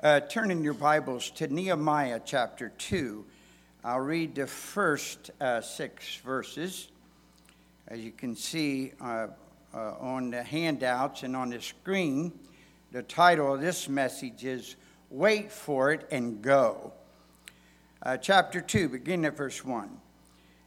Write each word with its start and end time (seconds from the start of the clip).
Uh, 0.00 0.20
turn 0.20 0.52
in 0.52 0.62
your 0.62 0.74
Bibles 0.74 1.28
to 1.30 1.48
Nehemiah 1.48 2.20
chapter 2.24 2.68
2. 2.78 3.24
I'll 3.82 3.98
read 3.98 4.36
the 4.36 4.46
first 4.46 5.32
uh, 5.40 5.60
six 5.60 6.14
verses. 6.18 6.86
As 7.88 7.98
you 7.98 8.12
can 8.12 8.36
see 8.36 8.92
uh, 9.00 9.26
uh 9.74 9.94
on 9.98 10.30
the 10.30 10.44
handouts 10.44 11.24
and 11.24 11.34
on 11.34 11.50
the 11.50 11.60
screen, 11.60 12.30
the 12.92 13.02
title 13.02 13.52
of 13.52 13.60
this 13.60 13.88
message 13.88 14.44
is 14.44 14.76
Wait 15.10 15.50
for 15.50 15.90
It 15.90 16.06
and 16.12 16.42
Go. 16.42 16.92
Uh, 18.00 18.16
chapter 18.18 18.60
2, 18.60 18.90
beginning 18.90 19.24
at 19.24 19.36
verse 19.36 19.64
1. 19.64 19.90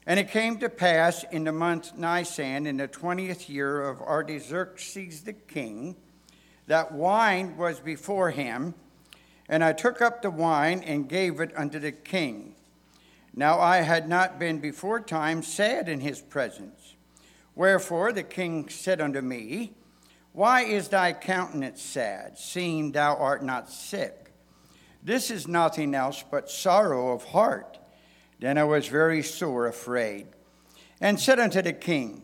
And 0.07 0.19
it 0.19 0.29
came 0.29 0.57
to 0.57 0.67
pass 0.67 1.23
in 1.31 1.45
the 1.45 1.53
month 1.53 1.95
Nisan, 1.95 2.67
in 2.67 2.75
the 2.75 2.87
twentieth 2.89 3.49
year 3.49 3.81
of 3.81 4.01
Artaxerxes 4.01 5.21
the 5.21 5.31
king, 5.31 5.95
that 6.67 6.91
wine 6.91 7.55
was 7.55 7.79
before 7.79 8.31
him, 8.31 8.73
and 9.51 9.65
I 9.65 9.73
took 9.73 10.01
up 10.01 10.21
the 10.21 10.31
wine 10.31 10.81
and 10.81 11.09
gave 11.09 11.41
it 11.41 11.51
unto 11.57 11.77
the 11.77 11.91
king. 11.91 12.55
Now 13.35 13.59
I 13.59 13.81
had 13.81 14.07
not 14.07 14.39
been 14.39 14.59
before 14.59 15.01
time 15.01 15.43
sad 15.43 15.89
in 15.89 15.99
his 15.99 16.21
presence. 16.21 16.95
Wherefore 17.53 18.13
the 18.13 18.23
king 18.23 18.69
said 18.69 19.01
unto 19.01 19.19
me, 19.19 19.73
Why 20.31 20.61
is 20.61 20.87
thy 20.87 21.11
countenance 21.11 21.81
sad, 21.81 22.37
seeing 22.37 22.93
thou 22.93 23.17
art 23.17 23.43
not 23.43 23.69
sick? 23.69 24.31
This 25.03 25.29
is 25.29 25.49
nothing 25.49 25.95
else 25.95 26.23
but 26.31 26.49
sorrow 26.49 27.11
of 27.13 27.25
heart. 27.25 27.77
Then 28.39 28.57
I 28.57 28.63
was 28.63 28.87
very 28.87 29.21
sore 29.21 29.67
afraid, 29.67 30.27
and 31.01 31.19
said 31.19 31.39
unto 31.39 31.61
the 31.61 31.73
king, 31.73 32.23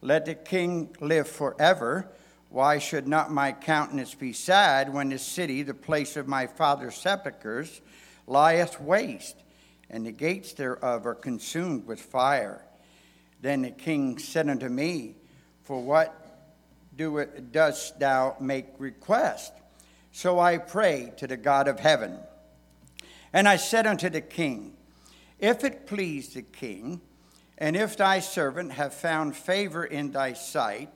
Let 0.00 0.24
the 0.24 0.34
king 0.34 0.96
live 0.98 1.28
forever. 1.28 2.08
Why 2.54 2.78
should 2.78 3.08
not 3.08 3.32
my 3.32 3.50
countenance 3.50 4.14
be 4.14 4.32
sad 4.32 4.94
when 4.94 5.08
the 5.08 5.18
city, 5.18 5.64
the 5.64 5.74
place 5.74 6.16
of 6.16 6.28
my 6.28 6.46
father's 6.46 6.94
sepulchres, 6.94 7.80
lieth 8.28 8.80
waste, 8.80 9.34
and 9.90 10.06
the 10.06 10.12
gates 10.12 10.52
thereof 10.52 11.04
are 11.04 11.16
consumed 11.16 11.84
with 11.88 12.00
fire? 12.00 12.64
Then 13.40 13.62
the 13.62 13.72
king 13.72 14.18
said 14.18 14.48
unto 14.48 14.68
me, 14.68 15.16
For 15.64 15.82
what 15.82 16.14
do 16.96 17.26
dost 17.50 17.98
thou 17.98 18.36
make 18.38 18.68
request? 18.78 19.52
So 20.12 20.38
I 20.38 20.58
prayed 20.58 21.18
to 21.18 21.26
the 21.26 21.36
God 21.36 21.66
of 21.66 21.80
heaven. 21.80 22.20
And 23.32 23.48
I 23.48 23.56
said 23.56 23.84
unto 23.84 24.08
the 24.08 24.20
king, 24.20 24.76
If 25.40 25.64
it 25.64 25.88
please 25.88 26.34
the 26.34 26.42
king, 26.42 27.00
and 27.58 27.74
if 27.74 27.96
thy 27.96 28.20
servant 28.20 28.74
have 28.74 28.94
found 28.94 29.34
favor 29.34 29.84
in 29.84 30.12
thy 30.12 30.34
sight, 30.34 30.90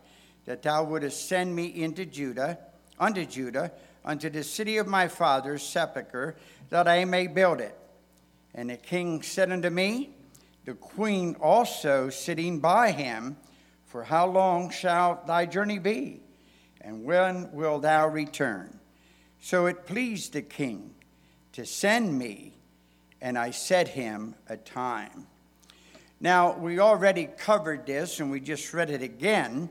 that 0.49 0.63
thou 0.63 0.83
wouldest 0.83 1.29
send 1.29 1.55
me 1.55 1.67
into 1.67 2.07
Judah, 2.07 2.59
unto 2.99 3.27
Judah, 3.27 3.71
unto 4.03 4.31
the 4.31 4.43
city 4.43 4.79
of 4.79 4.87
my 4.87 5.07
father's 5.07 5.63
sepulchre, 5.63 6.37
that 6.71 6.89
I 6.89 7.05
may 7.05 7.27
build 7.27 7.61
it. 7.61 7.77
And 8.55 8.71
the 8.71 8.79
king 8.79 9.21
said 9.21 9.53
unto 9.53 9.69
me, 9.69 10.09
the 10.65 10.73
queen 10.73 11.37
also 11.39 12.09
sitting 12.09 12.61
by 12.61 12.93
him, 12.93 13.37
For 13.85 14.05
how 14.05 14.27
long 14.27 14.71
shall 14.71 15.23
thy 15.27 15.45
journey 15.45 15.79
be? 15.79 16.23
And 16.81 17.05
when 17.05 17.53
wilt 17.53 17.83
thou 17.83 18.09
return? 18.09 18.81
So 19.43 19.67
it 19.67 19.85
pleased 19.85 20.33
the 20.33 20.41
king 20.41 20.95
to 21.53 21.67
send 21.67 22.19
me, 22.19 22.55
and 23.21 23.37
I 23.37 23.51
set 23.51 23.89
him 23.89 24.35
a 24.49 24.57
time. 24.57 25.27
Now, 26.23 26.57
we 26.57 26.79
already 26.79 27.27
covered 27.27 27.85
this, 27.85 28.19
and 28.19 28.31
we 28.31 28.41
just 28.41 28.73
read 28.73 28.89
it 28.89 29.03
again 29.03 29.69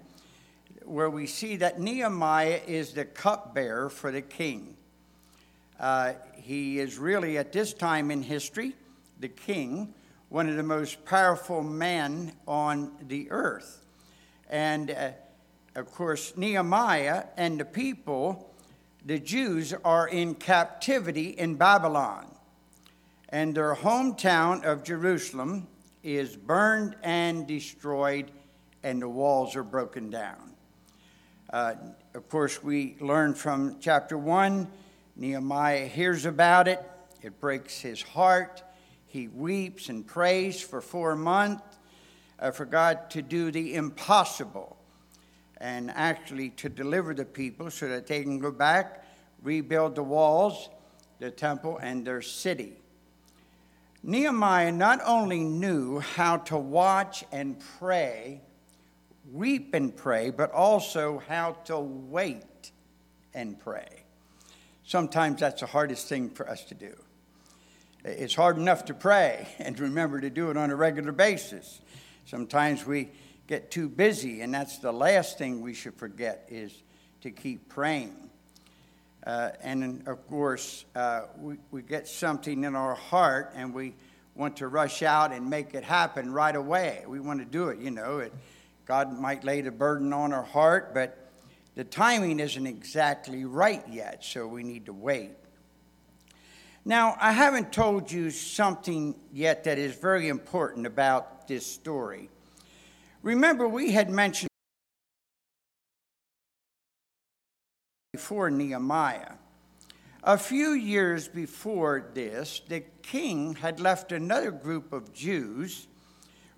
where 0.88 1.09
we 1.09 1.27
see 1.27 1.57
that 1.57 1.80
Nehemiah 1.80 2.61
is 2.66 2.93
the 2.93 3.05
cupbearer 3.05 3.89
for 3.89 4.11
the 4.11 4.21
king. 4.21 4.77
Uh, 5.80 6.13
he 6.35 6.80
is 6.80 6.97
really, 6.97 7.38
at 7.38 7.52
this 7.52 7.73
time 7.73 8.09
in 8.09 8.23
history, 8.23 8.73
the 9.19 9.27
king, 9.27 9.93
one 10.30 10.49
of 10.49 10.55
the 10.55 10.63
most 10.63 11.03
powerful 11.05 11.61
men 11.61 12.31
on 12.47 12.91
the 13.08 13.30
earth. 13.31 13.86
And 14.49 14.92
uh, 14.92 15.11
of 15.75 15.92
course, 15.92 16.36
Nehemiah 16.37 17.25
and 17.36 17.59
the 17.59 17.65
people, 17.65 18.54
the 19.05 19.19
Jews, 19.19 19.73
are 19.83 20.08
in 20.08 20.36
captivity 20.36 21.30
in 21.30 21.55
Babylon. 21.55 22.33
And 23.30 23.54
their 23.54 23.75
hometown 23.75 24.64
of 24.64 24.83
Jerusalem 24.83 25.67
is 26.02 26.37
burned 26.37 26.95
and 27.04 27.45
destroyed, 27.45 28.31
and 28.83 29.02
the 29.02 29.09
walls 29.09 29.55
are 29.55 29.64
broken 29.64 30.09
down. 30.09 30.55
Uh, 31.49 31.75
of 32.13 32.27
course, 32.27 32.61
we 32.61 32.97
learn 32.99 33.33
from 33.33 33.77
chapter 33.80 34.17
1, 34.17 34.67
Nehemiah 35.15 35.87
hears 35.87 36.25
about 36.25 36.67
it. 36.67 36.83
It 37.21 37.39
breaks 37.39 37.80
his 37.80 38.02
heart. 38.02 38.61
He 39.08 39.30
weeps 39.30 39.87
and 39.87 40.05
prays 40.05 40.59
for 40.59 40.81
four 40.81 41.15
months 41.15 41.63
uh, 42.37 42.52
for 42.52 42.65
God 42.65 43.09
to 43.11 43.21
do 43.21 43.49
the 43.49 43.75
impossible 43.75 44.77
and 45.59 45.89
actually 45.91 46.49
to 46.52 46.69
deliver 46.69 47.13
the 47.13 47.25
people 47.25 47.71
so 47.71 47.87
that 47.87 48.07
they 48.07 48.23
can 48.23 48.39
go 48.39 48.52
back, 48.52 49.05
rebuild 49.41 49.95
the 49.95 50.03
walls, 50.03 50.69
the 51.19 51.31
temple, 51.31 51.80
and 51.81 52.05
their 52.05 52.21
city. 52.21 52.73
Nehemiah 54.03 54.73
not 54.73 54.99
only 55.05 55.45
knew 55.45 55.99
how 55.99 56.37
to 56.37 56.57
watch 56.57 57.23
and 57.31 57.57
pray 57.80 58.41
weep 59.32 59.73
and 59.73 59.95
pray, 59.95 60.30
but 60.30 60.52
also 60.52 61.21
how 61.27 61.54
to 61.65 61.80
wait 61.80 62.71
and 63.33 63.60
pray. 63.60 64.04
Sometimes 64.86 65.42
that's 65.42 65.61
the 65.61 65.67
hardest 65.67 66.08
thing 66.08 66.30
for 66.30 66.49
us 66.49 66.64
to 66.65 66.76
do. 66.76 66.95
It's 68.05 68.36
hard 68.36 68.58
enough 68.58 68.86
to 68.86 68.93
pray 68.93 69.48
and 69.60 69.77
remember 69.80 70.21
to 70.21 70.30
do 70.30 70.49
it 70.49 70.58
on 70.58 70.70
a 70.71 70.76
regular 70.76 71.11
basis. 71.11 71.82
Sometimes 72.26 72.86
we 72.86 73.10
get 73.48 73.71
too 73.71 73.89
busy, 73.89 74.42
and 74.42 74.54
that's 74.54 74.80
the 74.80 74.92
last 74.92 75.37
thing 75.37 75.61
we 75.61 75.73
should 75.73 75.95
forget 75.95 76.48
is 76.49 76.83
to 77.21 77.32
keep 77.32 77.70
praying. 77.70 78.30
Uh, 79.26 79.52
and 79.61 80.08
of 80.08 80.26
course, 80.27 80.86
uh, 80.95 81.23
we, 81.37 81.58
we 81.71 81.82
get 81.82 82.08
something 82.08 82.64
in 82.64 82.76
our 82.76 82.95
heart 82.95 83.52
and 83.55 83.73
we 83.73 83.93
want 84.36 84.55
to 84.58 84.67
rush 84.67 85.04
out 85.04 85.33
and 85.33 85.49
make 85.49 85.73
it 85.73 85.83
happen 85.83 86.32
right 86.32 86.55
away. 86.55 87.04
We 87.08 87.20
want 87.20 87.39
to 87.39 87.45
do 87.45 87.70
it, 87.70 87.80
you 87.80 87.92
know. 87.92 88.20
It, 88.20 88.33
God 88.87 89.20
might 89.20 89.43
lay 89.43 89.59
the 89.59 89.71
burden 89.71 90.14
on 90.14 90.31
our 90.31 90.43
heart, 90.43 90.93
but 90.93 91.30
the 91.75 91.83
timing 91.83 92.39
isn't 92.39 92.65
exactly 92.65 93.43
right 93.43 93.83
yet, 93.92 94.23
so 94.23 94.48
we 94.48 94.64
need 94.64 94.86
to 94.86 94.93
wait. 94.93 95.31
Now, 96.86 97.17
I 97.20 97.33
haven't 97.33 97.73
told 97.73 98.09
you 98.09 98.31
something 98.31 99.14
yet 99.33 99.65
that 99.65 99.77
is 99.77 99.93
very 99.93 100.30
important 100.30 100.87
about 100.87 101.49
this 101.49 101.67
story. 101.67 102.30
Remember, 103.23 103.67
we 103.67 103.92
had 103.92 104.09
mentioned 104.09 104.48
before 108.14 108.49
Nehemiah. 108.49 109.33
A 110.23 110.37
few 110.37 110.69
years 110.69 111.27
before 111.27 112.09
this, 112.14 112.61
the 112.69 112.86
king 113.02 113.55
had 113.55 113.81
left 113.81 114.14
another 114.14 114.52
group 114.52 114.93
of 114.93 115.14
Jews 115.14 115.87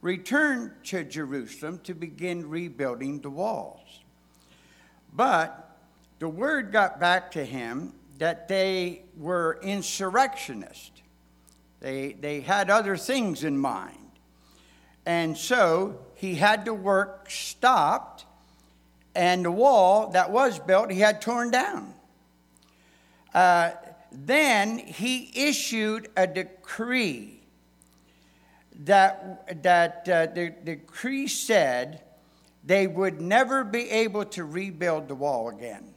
returned 0.01 0.71
to 0.85 1.03
Jerusalem 1.03 1.79
to 1.83 1.93
begin 1.93 2.49
rebuilding 2.49 3.21
the 3.21 3.29
walls. 3.29 3.99
But 5.13 5.77
the 6.19 6.29
word 6.29 6.71
got 6.71 6.99
back 6.99 7.31
to 7.31 7.43
him 7.43 7.93
that 8.17 8.47
they 8.47 9.03
were 9.17 9.59
insurrectionists. 9.61 11.01
They, 11.79 12.13
they 12.19 12.41
had 12.41 12.69
other 12.69 12.97
things 12.97 13.43
in 13.43 13.57
mind. 13.57 13.95
And 15.05 15.37
so 15.37 15.99
he 16.15 16.35
had 16.35 16.65
the 16.65 16.73
work 16.73 17.29
stopped, 17.31 18.25
and 19.15 19.43
the 19.43 19.51
wall 19.51 20.09
that 20.11 20.31
was 20.31 20.59
built, 20.59 20.91
he 20.91 20.99
had 20.99 21.21
torn 21.21 21.51
down. 21.51 21.93
Uh, 23.33 23.71
then 24.11 24.77
he 24.77 25.31
issued 25.35 26.09
a 26.17 26.27
decree 26.27 27.38
that, 28.79 29.63
that 29.63 30.07
uh, 30.09 30.25
the, 30.27 30.53
decree 30.63 31.27
said 31.27 32.01
they 32.63 32.87
would 32.87 33.21
never 33.21 33.63
be 33.63 33.89
able 33.89 34.25
to 34.25 34.43
rebuild 34.43 35.07
the 35.07 35.15
wall 35.15 35.49
again. 35.49 35.93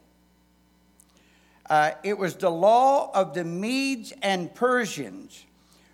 Uh, 1.70 1.92
it 2.02 2.18
was 2.18 2.34
the 2.34 2.50
law 2.50 3.10
of 3.14 3.34
the 3.34 3.44
Medes 3.44 4.12
and 4.20 4.52
Persians, 4.54 5.44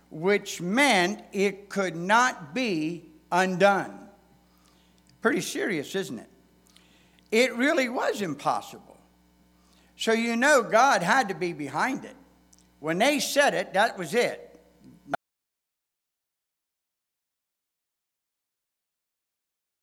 which 0.09 0.59
meant 0.61 1.21
it 1.31 1.69
could 1.69 1.95
not 1.95 2.53
be 2.53 3.05
undone. 3.31 4.09
Pretty 5.21 5.41
serious, 5.41 5.95
isn't 5.95 6.19
it? 6.19 6.29
It 7.31 7.55
really 7.55 7.89
was 7.89 8.21
impossible. 8.21 8.97
So 9.95 10.13
you 10.13 10.35
know 10.35 10.63
God 10.63 11.03
had 11.03 11.29
to 11.29 11.35
be 11.35 11.53
behind 11.53 12.05
it. 12.05 12.15
When 12.79 12.97
they 12.97 13.19
said 13.19 13.53
it, 13.53 13.73
that 13.73 13.97
was 13.97 14.13
it. 14.13 14.48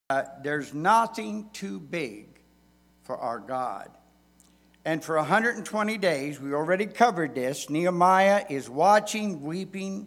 Uh, 0.09 0.23
there's 0.43 0.73
nothing 0.73 1.51
too 1.53 1.81
big 1.81 2.29
for 3.03 3.17
our 3.19 3.41
God. 3.41 3.91
And 4.85 5.03
for 5.03 5.17
120 5.17 5.99
days, 5.99 6.41
we 6.41 6.53
already 6.53 6.87
covered 6.87 7.35
this, 7.35 7.69
Nehemiah 7.69 8.45
is 8.49 8.71
watching, 8.71 9.43
weeping, 9.43 10.07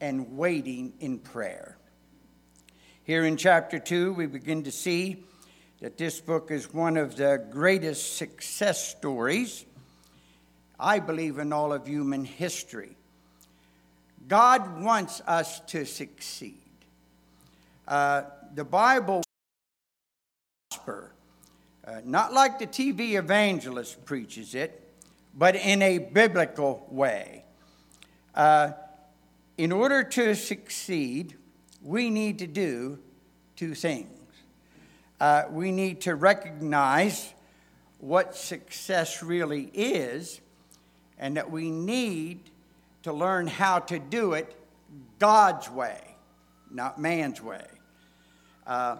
and 0.00 0.36
waiting 0.36 0.92
in 1.00 1.18
prayer. 1.18 1.76
Here 3.02 3.24
in 3.24 3.36
chapter 3.36 3.80
2, 3.80 4.12
we 4.12 4.26
begin 4.26 4.62
to 4.64 4.70
see 4.70 5.24
that 5.80 5.98
this 5.98 6.20
book 6.20 6.52
is 6.52 6.72
one 6.72 6.96
of 6.96 7.16
the 7.16 7.44
greatest 7.50 8.16
success 8.18 8.88
stories, 8.88 9.64
I 10.78 11.00
believe, 11.00 11.40
in 11.40 11.52
all 11.52 11.72
of 11.72 11.88
human 11.88 12.24
history. 12.24 12.96
God 14.28 14.80
wants 14.80 15.20
us 15.26 15.58
to 15.70 15.84
succeed. 15.86 16.60
Uh, 17.88 18.22
the 18.54 18.64
Bible 18.64 19.24
uh, 21.84 22.00
not 22.04 22.32
like 22.32 22.58
the 22.58 22.66
TV 22.66 23.18
evangelist 23.18 24.04
preaches 24.04 24.54
it, 24.54 24.86
but 25.34 25.56
in 25.56 25.82
a 25.82 25.98
biblical 25.98 26.86
way. 26.90 27.44
Uh, 28.34 28.72
in 29.56 29.72
order 29.72 30.02
to 30.02 30.34
succeed, 30.34 31.36
we 31.82 32.10
need 32.10 32.38
to 32.38 32.46
do 32.46 32.98
two 33.56 33.74
things. 33.74 34.08
Uh, 35.20 35.44
we 35.50 35.70
need 35.70 36.00
to 36.02 36.14
recognize 36.14 37.34
what 37.98 38.34
success 38.34 39.22
really 39.22 39.70
is, 39.74 40.40
and 41.18 41.36
that 41.36 41.50
we 41.50 41.70
need 41.70 42.50
to 43.02 43.12
learn 43.12 43.46
how 43.46 43.78
to 43.78 43.98
do 43.98 44.32
it 44.32 44.56
God's 45.18 45.68
way, 45.68 46.16
not 46.70 46.98
man's 46.98 47.42
way. 47.42 47.66
Uh, 48.66 48.96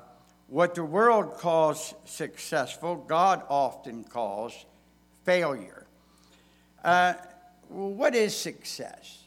what 0.51 0.75
the 0.75 0.85
world 0.85 1.39
calls 1.39 1.95
successful, 2.05 2.97
God 2.97 3.43
often 3.49 4.03
calls 4.03 4.67
failure. 5.25 5.87
Uh, 6.85 7.15
what 7.69 8.17
is 8.17 8.37
success? 8.37 9.19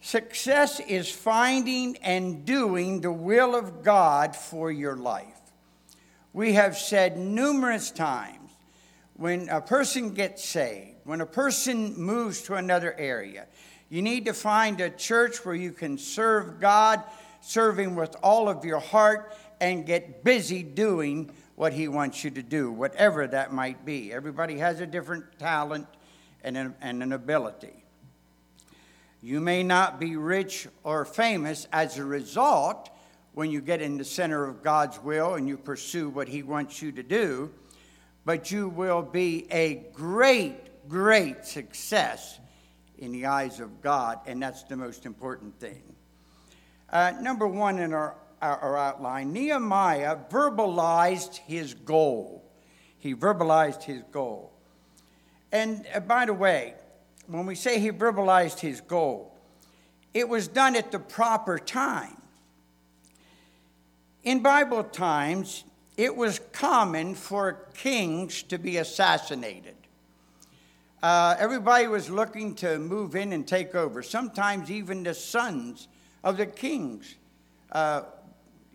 Success 0.00 0.80
is 0.80 1.10
finding 1.10 1.96
and 1.98 2.44
doing 2.44 3.00
the 3.00 3.12
will 3.12 3.54
of 3.54 3.84
God 3.84 4.34
for 4.34 4.72
your 4.72 4.96
life. 4.96 5.40
We 6.32 6.54
have 6.54 6.76
said 6.76 7.16
numerous 7.16 7.90
times 7.92 8.50
when 9.14 9.48
a 9.48 9.60
person 9.60 10.14
gets 10.14 10.44
saved, 10.44 10.96
when 11.04 11.20
a 11.20 11.26
person 11.26 11.96
moves 11.96 12.42
to 12.42 12.54
another 12.54 12.94
area, 12.98 13.46
you 13.88 14.02
need 14.02 14.24
to 14.26 14.32
find 14.32 14.80
a 14.80 14.90
church 14.90 15.44
where 15.44 15.54
you 15.54 15.70
can 15.70 15.96
serve 15.96 16.60
God, 16.60 17.02
serving 17.40 17.94
with 17.94 18.16
all 18.22 18.48
of 18.48 18.64
your 18.64 18.80
heart, 18.80 19.32
and 19.60 19.86
get 19.86 20.24
busy 20.24 20.62
doing 20.62 21.30
what 21.54 21.72
He 21.72 21.88
wants 21.88 22.22
you 22.22 22.30
to 22.30 22.42
do, 22.42 22.70
whatever 22.70 23.26
that 23.26 23.52
might 23.52 23.84
be. 23.84 24.12
Everybody 24.12 24.58
has 24.58 24.80
a 24.80 24.86
different 24.86 25.38
talent 25.38 25.86
and 26.42 26.56
an, 26.56 26.74
and 26.80 27.02
an 27.02 27.12
ability. 27.12 27.84
You 29.22 29.40
may 29.40 29.62
not 29.62 29.98
be 29.98 30.16
rich 30.16 30.68
or 30.84 31.04
famous 31.04 31.66
as 31.72 31.98
a 31.98 32.04
result 32.04 32.90
when 33.32 33.50
you 33.50 33.60
get 33.60 33.82
in 33.82 33.98
the 33.98 34.04
center 34.04 34.44
of 34.46 34.62
God's 34.62 35.02
will 35.02 35.34
and 35.34 35.48
you 35.48 35.56
pursue 35.56 36.08
what 36.08 36.28
He 36.28 36.42
wants 36.42 36.80
you 36.80 36.92
to 36.92 37.02
do, 37.02 37.50
but 38.24 38.50
you 38.50 38.68
will 38.68 39.02
be 39.02 39.46
a 39.50 39.86
great, 39.92 40.88
great 40.88 41.44
success 41.44 42.38
in 42.98 43.12
the 43.12 43.26
eyes 43.26 43.60
of 43.60 43.82
God, 43.82 44.20
and 44.26 44.42
that's 44.42 44.62
the 44.64 44.76
most 44.76 45.06
important 45.06 45.58
thing. 45.58 45.82
Uh, 46.90 47.12
number 47.20 47.46
one 47.46 47.78
in 47.78 47.92
our, 47.92 48.14
our, 48.42 48.76
outline 48.76 49.32
Nehemiah 49.32 50.16
verbalized 50.30 51.36
his 51.36 51.74
goal. 51.74 52.44
He 52.98 53.14
verbalized 53.14 53.82
his 53.82 54.02
goal. 54.12 54.52
And 55.52 55.86
uh, 55.94 56.00
by 56.00 56.26
the 56.26 56.34
way, 56.34 56.74
when 57.26 57.46
we 57.46 57.54
say 57.54 57.80
he 57.80 57.90
verbalized 57.90 58.60
his 58.60 58.80
goal, 58.80 59.36
it 60.14 60.28
was 60.28 60.48
done 60.48 60.76
at 60.76 60.92
the 60.92 60.98
proper 60.98 61.58
time. 61.58 62.16
In 64.22 64.42
Bible 64.42 64.84
times, 64.84 65.64
it 65.96 66.14
was 66.14 66.40
common 66.52 67.14
for 67.14 67.68
kings 67.74 68.42
to 68.44 68.58
be 68.58 68.76
assassinated. 68.78 69.74
Uh, 71.02 71.36
everybody 71.38 71.86
was 71.86 72.10
looking 72.10 72.54
to 72.56 72.78
move 72.78 73.14
in 73.14 73.32
and 73.32 73.46
take 73.46 73.74
over. 73.74 74.02
Sometimes 74.02 74.70
even 74.70 75.02
the 75.02 75.14
sons 75.14 75.88
of 76.24 76.36
the 76.36 76.46
kings, 76.46 77.14
uh, 77.72 78.02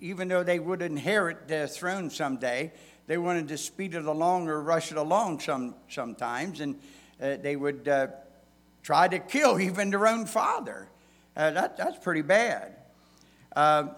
even 0.02 0.28
though 0.28 0.44
they 0.44 0.60
would 0.60 0.82
inherit 0.82 1.48
their 1.48 1.68
throne 1.68 2.10
someday, 2.10 2.74
they 3.08 3.18
wanted 3.18 3.48
to 3.50 3.58
speed 3.58 3.94
it 3.94 4.06
along 4.06 4.48
or 4.48 4.62
rush 4.62 4.92
it 4.92 4.98
along 4.98 5.40
some, 5.40 5.76
sometimes, 5.90 6.60
and 6.60 6.80
uh, 7.22 7.38
they 7.42 7.56
would 7.56 7.88
uh, 7.88 8.08
try 8.84 9.08
to 9.08 9.20
kill 9.20 9.60
even 9.62 9.92
their 9.92 10.08
own 10.08 10.26
father. 10.26 10.90
Uh, 11.38 11.52
that, 11.52 11.78
that's 11.78 11.98
pretty 12.00 12.24
bad. 12.24 12.76
Uh, 13.56 13.90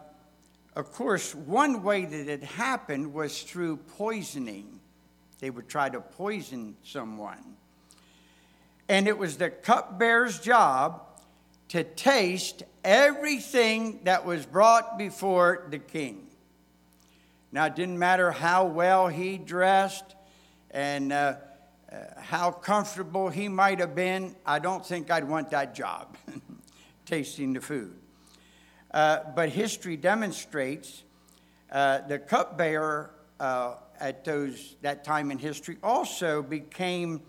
of 0.75 0.91
course, 0.91 1.33
one 1.33 1.83
way 1.83 2.05
that 2.05 2.27
it 2.27 2.44
happened 2.44 3.13
was 3.13 3.44
through 3.44 3.77
poisoning. 3.77 4.79
They 5.39 5.50
would 5.50 5.69
try 5.69 5.89
to 5.89 6.01
poison 6.01 6.75
someone. 6.83 7.55
And 8.89 9.07
it 9.07 9.17
was 9.17 9.38
the 9.38 9.50
cupbearer's 9.50 10.39
job 10.39 11.01
to 11.69 11.83
taste 11.83 12.63
everything 12.83 14.01
that 14.03 14.25
was 14.25 14.45
brought 14.45 14.97
before 14.97 15.68
the 15.69 15.80
king. 15.80 16.27
Now, 17.51 17.65
it 17.65 17.75
didn't 17.75 18.00
matter 18.00 18.31
how 18.31 18.65
well 18.65 19.07
he 19.07 19.38
dressed 19.38 20.15
and 20.71 21.13
uh, 21.13 21.35
uh, 21.91 21.97
how 22.18 22.51
comfortable 22.51 23.30
he 23.30 23.47
might 23.47 23.80
have 23.80 23.94
been, 23.94 24.35
I 24.45 24.59
don't 24.59 24.85
think 24.85 25.12
I'd 25.12 25.27
want 25.27 25.51
that 25.51 25.75
job, 25.75 26.18
tasting 27.06 27.53
the 27.53 27.62
food. 27.62 27.94
Uh, 28.91 29.19
but 29.36 29.50
history 29.50 29.95
demonstrates 29.95 31.03
uh, 31.71 32.00
the 32.07 32.18
cupbearer 32.18 33.12
uh, 33.39 33.75
at 34.00 34.25
those, 34.25 34.75
that 34.81 35.03
time 35.03 35.29
in 35.29 35.38
history 35.38 35.77
also 35.83 36.41
became, 36.41 37.21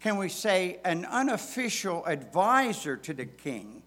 can 0.00 0.18
we 0.18 0.28
say, 0.28 0.78
an 0.84 1.06
unofficial 1.06 2.04
advisor 2.04 2.96
to 2.98 3.14
the 3.14 3.26
king 3.26 3.77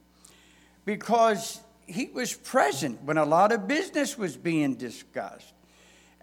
because 0.86 1.62
he 1.86 2.08
was 2.08 2.34
present 2.34 3.04
when 3.04 3.18
a 3.18 3.26
lot 3.26 3.52
of 3.52 3.68
business 3.68 4.18
was 4.18 4.38
being 4.38 4.76
discussed. 4.76 5.54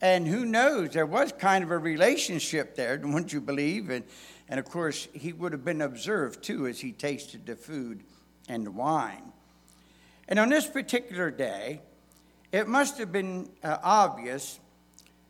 And 0.01 0.27
who 0.27 0.45
knows, 0.45 0.91
there 0.91 1.07
was 1.07 1.33
kind 1.33 1.65
of 1.65 1.71
a 1.71 1.79
relationship 1.79 2.77
there, 2.77 2.99
wouldn't 3.03 3.33
you 3.33 3.41
believe? 3.41 3.91
And, 3.91 4.05
and 4.49 4.61
of 4.61 4.67
course, 4.67 5.09
he 5.13 5.33
would 5.33 5.53
have 5.53 5.65
been 5.65 5.83
observed 5.83 6.43
too 6.43 6.67
as 6.67 6.81
he 6.81 6.93
tasted 6.93 7.47
the 7.47 7.57
food 7.57 8.03
and 8.49 8.65
the 8.65 8.71
wine. 8.71 9.33
And 10.29 10.39
on 10.39 10.49
this 10.49 10.67
particular 10.67 11.31
day, 11.31 11.81
it 12.53 12.69
must 12.69 12.99
have 12.99 13.13
been 13.13 13.51
uh, 13.63 13.79
obvious 13.83 14.59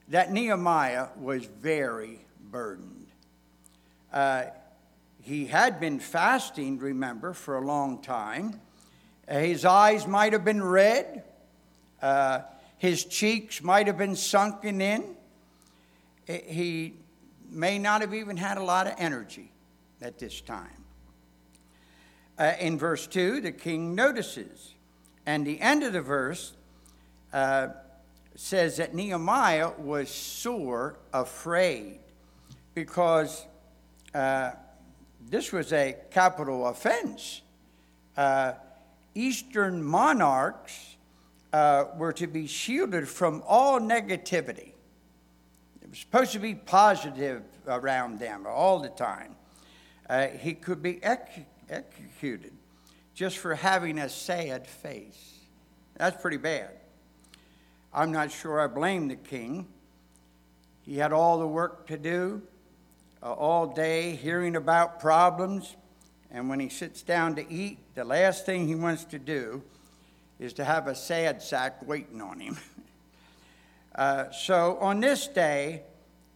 that 0.09 0.33
Nehemiah 0.33 1.09
was 1.17 1.45
very 1.45 2.21
burdened. 2.41 3.07
Uh, 4.13 4.45
he 5.23 5.47
had 5.47 5.81
been 5.81 5.99
fasting, 5.99 6.79
remember, 6.79 7.33
for 7.33 7.59
a 7.59 7.67
long 7.67 8.01
time. 8.01 8.61
Uh, 9.29 9.39
his 9.39 9.65
eyes 9.65 10.07
might 10.07 10.33
have 10.33 10.45
been 10.45 10.63
red. 10.63 11.25
Uh, 12.01 12.41
his 12.79 13.05
cheeks 13.05 13.63
might 13.63 13.87
have 13.87 13.99
been 13.99 14.17
sunken 14.17 14.81
in. 14.81 15.05
He 16.27 16.95
may 17.51 17.79
not 17.79 18.01
have 18.01 18.15
even 18.15 18.37
had 18.37 18.57
a 18.57 18.63
lot 18.63 18.87
of 18.87 18.95
energy 18.99 19.51
at 20.01 20.19
this 20.19 20.41
time. 20.41 20.85
Uh, 22.39 22.53
in 22.61 22.79
verse 22.79 23.07
2, 23.07 23.41
the 23.41 23.53
king 23.53 23.95
notices, 23.95 24.75
and 25.27 25.47
the 25.47 25.61
end 25.61 25.83
of 25.83 25.93
the 25.93 26.01
verse 26.01 26.53
uh, 27.33 27.69
says 28.37 28.77
that 28.77 28.95
Nehemiah 28.95 29.73
was 29.77 30.09
sore 30.09 30.99
afraid 31.13 31.99
because 32.75 33.45
uh, 34.15 34.53
this 35.29 35.53
was 35.53 35.73
a 35.73 35.97
capital 36.11 36.69
offense. 36.69 37.43
Eastern 39.19 39.83
monarchs 39.83 40.97
uh, 41.53 41.87
were 41.97 42.13
to 42.13 42.29
be 42.29 42.47
shielded 42.47 43.09
from 43.09 43.43
all 43.49 43.81
negativity. 43.81 44.75
It 45.83 45.91
was 45.91 45.99
supposed 45.99 46.31
to 46.35 46.39
be 46.39 46.55
positive 46.55 47.43
around 47.67 48.21
them 48.21 48.47
all 48.47 48.79
the 48.79 48.91
time. 48.91 49.35
Uh, 50.09 50.29
he 50.29 50.55
could 50.55 50.81
be 50.83 51.03
ex- 51.03 51.41
executed 51.69 52.53
just 53.13 53.39
for 53.39 53.57
having 53.57 53.99
a 53.99 54.09
sad 54.09 54.69
face. 54.69 55.41
That's 55.97 56.23
pretty 56.23 56.37
bad. 56.37 56.71
I'm 57.93 58.13
not 58.13 58.31
sure 58.31 58.61
I 58.61 58.69
blame 58.69 59.09
the 59.09 59.17
king. 59.17 59.67
He 60.83 60.97
had 60.97 61.13
all 61.13 61.41
the 61.41 61.49
work 61.49 61.89
to 61.89 61.99
do 61.99 62.41
uh, 63.21 63.33
all 63.33 63.67
day, 63.67 64.15
hearing 64.15 64.55
about 64.55 65.01
problems. 65.01 65.75
And 66.31 66.49
when 66.49 66.61
he 66.61 66.69
sits 66.69 67.03
down 67.03 67.37
to 67.37 67.51
eat, 67.51 67.79
the 67.95 68.05
last 68.05 68.45
thing 68.45 68.69
he 68.69 68.75
wants 68.75 69.05
to 69.07 69.19
do 69.19 69.63
is 70.39 70.53
to 70.55 70.65
have 70.65 70.87
a 70.87 70.95
sad 70.95 71.43
sack 71.43 71.87
waiting 71.87 72.21
on 72.21 72.41
him. 72.41 72.59
uh, 73.95 74.31
so 74.31 74.77
on 74.81 75.01
this 75.01 75.27
day, 75.27 75.83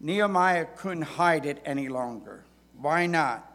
Nehemiah 0.00 0.66
couldn't 0.76 1.02
hide 1.02 1.46
it 1.46 1.62
any 1.64 1.88
longer. 1.88 2.44
Why 2.78 3.06
not? 3.06 3.48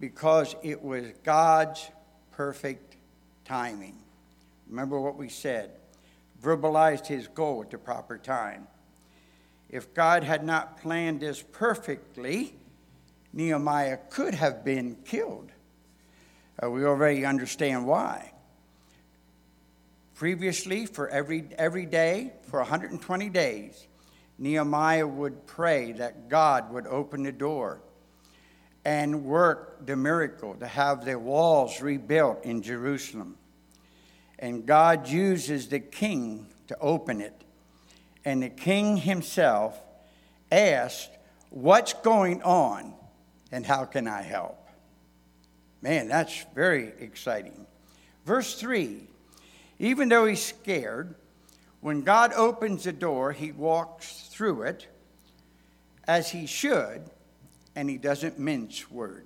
Because 0.00 0.54
it 0.62 0.82
was 0.82 1.06
God's 1.24 1.88
perfect 2.32 2.96
timing. 3.44 3.96
Remember 4.68 5.00
what 5.00 5.16
we 5.16 5.28
said 5.28 5.70
verbalized 6.42 7.06
his 7.06 7.26
goal 7.28 7.62
at 7.62 7.70
the 7.70 7.78
proper 7.78 8.16
time. 8.16 8.66
If 9.68 9.92
God 9.92 10.24
had 10.24 10.44
not 10.44 10.80
planned 10.80 11.20
this 11.20 11.42
perfectly, 11.42 12.54
Nehemiah 13.32 13.98
could 14.10 14.34
have 14.34 14.64
been 14.64 14.96
killed. 15.04 15.50
Uh, 16.62 16.70
we 16.70 16.84
already 16.84 17.24
understand 17.24 17.86
why. 17.86 18.32
Previously, 20.14 20.86
for 20.86 21.08
every, 21.08 21.48
every 21.56 21.86
day, 21.86 22.32
for 22.48 22.58
120 22.58 23.28
days, 23.28 23.86
Nehemiah 24.38 25.06
would 25.06 25.46
pray 25.46 25.92
that 25.92 26.28
God 26.28 26.72
would 26.72 26.86
open 26.86 27.22
the 27.22 27.32
door 27.32 27.80
and 28.84 29.24
work 29.24 29.84
the 29.86 29.96
miracle 29.96 30.54
to 30.54 30.66
have 30.66 31.04
the 31.04 31.18
walls 31.18 31.80
rebuilt 31.80 32.44
in 32.44 32.62
Jerusalem. 32.62 33.36
And 34.38 34.66
God 34.66 35.08
uses 35.08 35.68
the 35.68 35.80
king 35.80 36.46
to 36.68 36.78
open 36.78 37.20
it. 37.20 37.44
And 38.24 38.42
the 38.42 38.48
king 38.48 38.96
himself 38.96 39.78
asked, 40.50 41.10
What's 41.50 41.92
going 41.94 42.42
on 42.42 42.94
and 43.50 43.64
how 43.64 43.84
can 43.84 44.06
I 44.06 44.22
help? 44.22 44.68
Man, 45.80 46.08
that's 46.08 46.44
very 46.54 46.92
exciting. 46.98 47.66
Verse 48.24 48.54
3 48.54 49.06
Even 49.78 50.08
though 50.08 50.26
he's 50.26 50.44
scared, 50.44 51.14
when 51.80 52.02
God 52.02 52.32
opens 52.32 52.84
the 52.84 52.92
door, 52.92 53.32
he 53.32 53.52
walks 53.52 54.28
through 54.30 54.62
it 54.62 54.88
as 56.06 56.30
he 56.30 56.46
should, 56.46 57.02
and 57.76 57.88
he 57.88 57.98
doesn't 57.98 58.38
mince 58.38 58.90
words. 58.90 59.24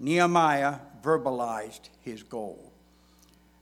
Nehemiah 0.00 0.78
verbalized 1.02 1.90
his 2.00 2.22
goal. 2.24 2.72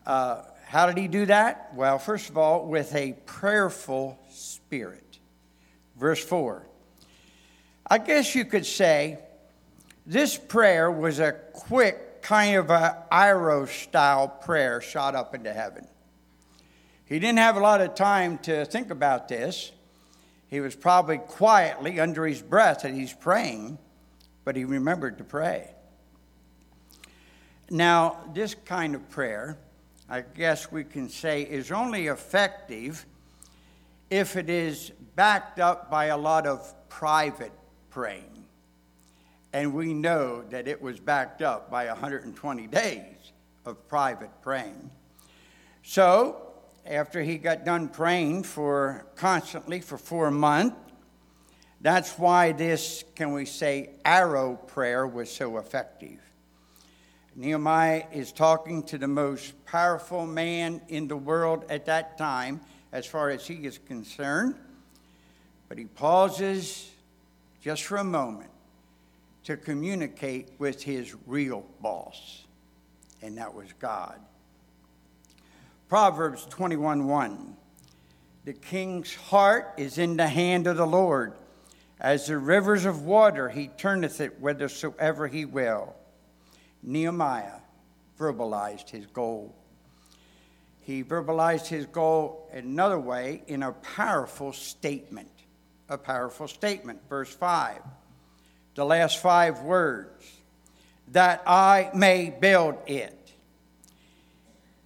Uh, 0.07 0.43
how 0.65 0.87
did 0.87 0.97
he 0.97 1.09
do 1.09 1.27
that? 1.27 1.73
Well, 1.75 1.99
first 1.99 2.31
of 2.31 2.39
all, 2.39 2.67
with 2.67 2.95
a 2.95 3.13
prayerful 3.27 4.19
spirit. 4.31 5.19
Verse 5.97 6.25
4 6.25 6.67
I 7.93 7.99
guess 7.99 8.37
you 8.37 8.45
could 8.45 8.67
say 8.67 9.19
this 10.07 10.37
prayer 10.37 10.89
was 10.93 11.19
a 11.19 11.33
quick, 11.33 12.23
kind 12.23 12.55
of 12.55 12.71
a 12.71 13.03
arrow 13.11 13.67
style 13.67 14.29
prayer 14.29 14.81
shot 14.81 15.17
up 15.17 15.35
into 15.35 15.53
heaven. 15.53 15.89
He 17.05 17.19
didn't 17.19 17.39
have 17.39 17.57
a 17.57 17.61
lot 17.61 17.81
of 17.81 17.97
time 17.97 18.39
to 18.39 18.65
think 18.65 18.91
about 18.91 19.27
this. 19.27 19.73
He 20.47 20.61
was 20.61 20.77
probably 20.77 21.19
quietly 21.19 21.99
under 21.99 22.25
his 22.25 22.41
breath 22.41 22.83
that 22.83 22.95
he's 22.95 23.13
praying, 23.13 23.77
but 24.45 24.55
he 24.55 24.65
remembered 24.65 25.19
to 25.19 25.25
pray. 25.25 25.73
Now, 27.71 28.19
this 28.33 28.55
kind 28.55 28.95
of 28.95 29.09
prayer, 29.11 29.59
I 30.09 30.21
guess 30.21 30.71
we 30.71 30.85
can 30.85 31.09
say, 31.09 31.43
is 31.43 31.73
only 31.73 32.07
effective 32.07 33.05
if 34.11 34.37
it 34.37 34.49
is 34.49 34.93
backed 35.17 35.59
up 35.59 35.91
by 35.91 36.07
a 36.07 36.17
lot 36.17 36.47
of 36.47 36.73
private 36.89 37.53
praying. 37.91 38.45
And 39.53 39.75
we 39.75 39.93
know 39.93 40.43
that 40.51 40.69
it 40.69 40.81
was 40.81 41.01
backed 41.01 41.43
up 41.43 41.71
by 41.71 41.87
120 41.87 42.67
days 42.69 43.33
of 43.65 43.89
private 43.89 44.31
praying. 44.43 44.91
So, 45.83 46.37
after 46.87 47.23
he 47.23 47.37
got 47.37 47.65
done 47.65 47.89
praying 47.89 48.45
for 48.45 49.07
constantly 49.17 49.81
for 49.81 49.99
four 49.99 50.31
months, 50.31 50.77
that's 51.81 52.19
why 52.19 52.53
this, 52.53 53.05
can 53.15 53.33
we 53.33 53.47
say, 53.47 53.91
arrow 54.05 54.57
prayer 54.57 55.07
was 55.07 55.31
so 55.31 55.57
effective. 55.59 56.19
Nehemiah 57.35 58.05
is 58.13 58.33
talking 58.33 58.83
to 58.85 58.99
the 58.99 59.09
most 59.09 59.65
powerful 59.65 60.27
man 60.27 60.83
in 60.89 61.09
the 61.09 61.17
world 61.17 61.65
at 61.71 61.87
that 61.87 62.19
time, 62.19 62.61
as 62.93 63.07
far 63.07 63.31
as 63.31 63.47
he 63.47 63.55
is 63.55 63.79
concerned. 63.79 64.57
But 65.69 65.79
he 65.79 65.85
pauses 65.85 66.91
just 67.61 67.85
for 67.85 67.99
a 67.99 68.05
moment 68.05 68.51
to 69.45 69.57
communicate 69.57 70.49
with 70.59 70.83
his 70.83 71.15
real 71.27 71.65
boss, 71.81 72.47
and 73.23 73.39
that 73.39 73.55
was 73.55 73.73
God. 73.79 74.19
Proverbs 75.89 76.47
21 76.51 77.07
1. 77.07 77.57
The 78.45 78.53
king's 78.53 79.15
heart 79.15 79.75
is 79.77 79.99
in 79.99 80.17
the 80.17 80.29
hand 80.29 80.67
of 80.67 80.77
the 80.77 80.87
Lord. 80.87 81.35
As 82.01 82.27
the 82.27 82.39
rivers 82.39 82.87
of 82.87 83.05
water, 83.05 83.51
he 83.51 83.69
turneth 83.69 84.21
it 84.21 84.39
whithersoever 84.41 85.27
he 85.29 85.45
will. 85.45 85.95
Nehemiah 86.83 87.61
verbalized 88.19 88.89
his 88.89 89.07
goal. 89.07 89.55
He 90.81 91.05
verbalized 91.05 91.67
his 91.67 91.87
goal 91.87 92.49
another 92.53 92.99
way 92.99 93.43
in 93.47 93.63
a 93.63 93.73
powerful 93.73 94.53
statement 94.53 95.31
a 95.91 95.99
powerful 95.99 96.49
statement. 96.49 97.01
Verse 97.09 97.35
5, 97.35 97.83
the 98.77 98.85
last 98.85 99.19
five 99.19 99.61
words, 99.63 100.25
that 101.09 101.43
I 101.47 101.91
may 101.93 102.31
build 102.31 102.77
it. 102.87 103.33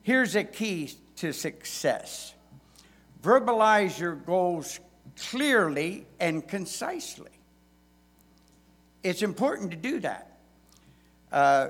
Here's 0.03 0.35
a 0.35 0.45
key 0.45 0.91
to 1.17 1.33
success 1.33 2.33
verbalize 3.23 3.99
your 3.99 4.15
goals 4.15 4.81
clearly 5.31 6.05
and 6.21 6.47
concisely. 6.47 7.31
It's 9.03 9.23
important 9.23 9.71
to 9.71 9.79
do 9.79 10.01
that. 10.01 10.37
Uh, 11.33 11.69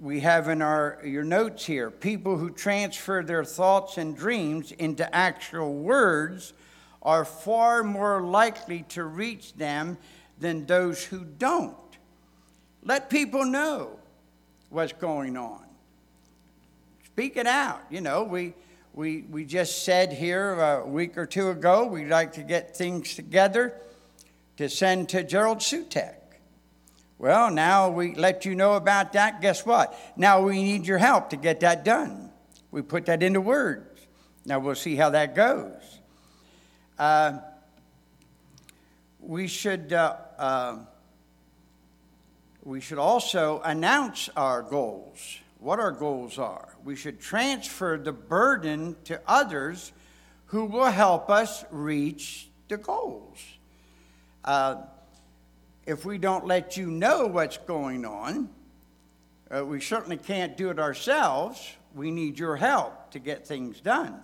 we 0.00 0.20
have 0.20 0.48
in 0.48 0.60
our 0.60 1.00
your 1.04 1.22
notes 1.22 1.64
here 1.64 1.90
people 1.90 2.36
who 2.36 2.50
transfer 2.50 3.22
their 3.22 3.44
thoughts 3.44 3.98
and 3.98 4.16
dreams 4.16 4.72
into 4.72 5.14
actual 5.14 5.74
words 5.74 6.52
are 7.02 7.24
far 7.24 7.84
more 7.84 8.20
likely 8.22 8.82
to 8.90 9.04
reach 9.04 9.54
them 9.54 9.98
than 10.38 10.66
those 10.66 11.04
who 11.04 11.24
don't. 11.24 11.76
Let 12.82 13.10
people 13.10 13.44
know 13.44 13.98
what's 14.70 14.92
going 14.92 15.36
on. 15.36 15.64
Speak 17.04 17.36
it 17.36 17.46
out. 17.46 17.82
You 17.90 18.00
know, 18.00 18.24
we, 18.24 18.54
we, 18.94 19.22
we 19.22 19.44
just 19.44 19.84
said 19.84 20.12
here 20.12 20.52
a 20.52 20.86
week 20.86 21.18
or 21.18 21.26
two 21.26 21.50
ago 21.50 21.86
we'd 21.86 22.08
like 22.08 22.34
to 22.34 22.42
get 22.42 22.76
things 22.76 23.14
together 23.14 23.74
to 24.56 24.68
send 24.68 25.08
to 25.10 25.22
Gerald 25.22 25.58
Sutek. 25.58 26.14
Well, 27.18 27.50
now 27.50 27.90
we 27.90 28.14
let 28.14 28.44
you 28.44 28.54
know 28.54 28.74
about 28.74 29.12
that. 29.14 29.40
Guess 29.40 29.66
what? 29.66 29.98
Now 30.16 30.40
we 30.42 30.62
need 30.62 30.86
your 30.86 30.98
help 30.98 31.30
to 31.30 31.36
get 31.36 31.60
that 31.60 31.84
done. 31.84 32.30
We 32.70 32.82
put 32.82 33.06
that 33.06 33.22
into 33.22 33.40
words. 33.40 34.00
Now 34.44 34.60
we'll 34.60 34.76
see 34.76 34.94
how 34.94 35.10
that 35.10 35.34
goes. 35.34 35.98
Uh, 36.98 37.38
we 39.20 39.46
should 39.46 39.92
uh, 39.92 40.16
uh, 40.38 40.78
we 42.64 42.80
should 42.80 42.98
also 42.98 43.60
announce 43.64 44.28
our 44.36 44.62
goals, 44.62 45.38
what 45.58 45.78
our 45.78 45.92
goals 45.92 46.38
are. 46.38 46.76
We 46.84 46.96
should 46.96 47.20
transfer 47.20 47.96
the 47.96 48.12
burden 48.12 48.96
to 49.04 49.20
others 49.26 49.92
who 50.46 50.64
will 50.64 50.90
help 50.90 51.30
us 51.30 51.64
reach 51.70 52.48
the 52.68 52.76
goals. 52.76 53.38
Uh, 54.44 54.82
if 55.86 56.04
we 56.04 56.18
don't 56.18 56.46
let 56.46 56.76
you 56.76 56.90
know 56.90 57.26
what's 57.26 57.58
going 57.58 58.04
on, 58.04 58.50
uh, 59.50 59.64
we 59.64 59.80
certainly 59.80 60.18
can't 60.18 60.56
do 60.56 60.70
it 60.70 60.78
ourselves. 60.78 61.76
We 61.94 62.10
need 62.10 62.38
your 62.38 62.56
help 62.56 63.12
to 63.12 63.18
get 63.18 63.46
things 63.46 63.80
done. 63.80 64.20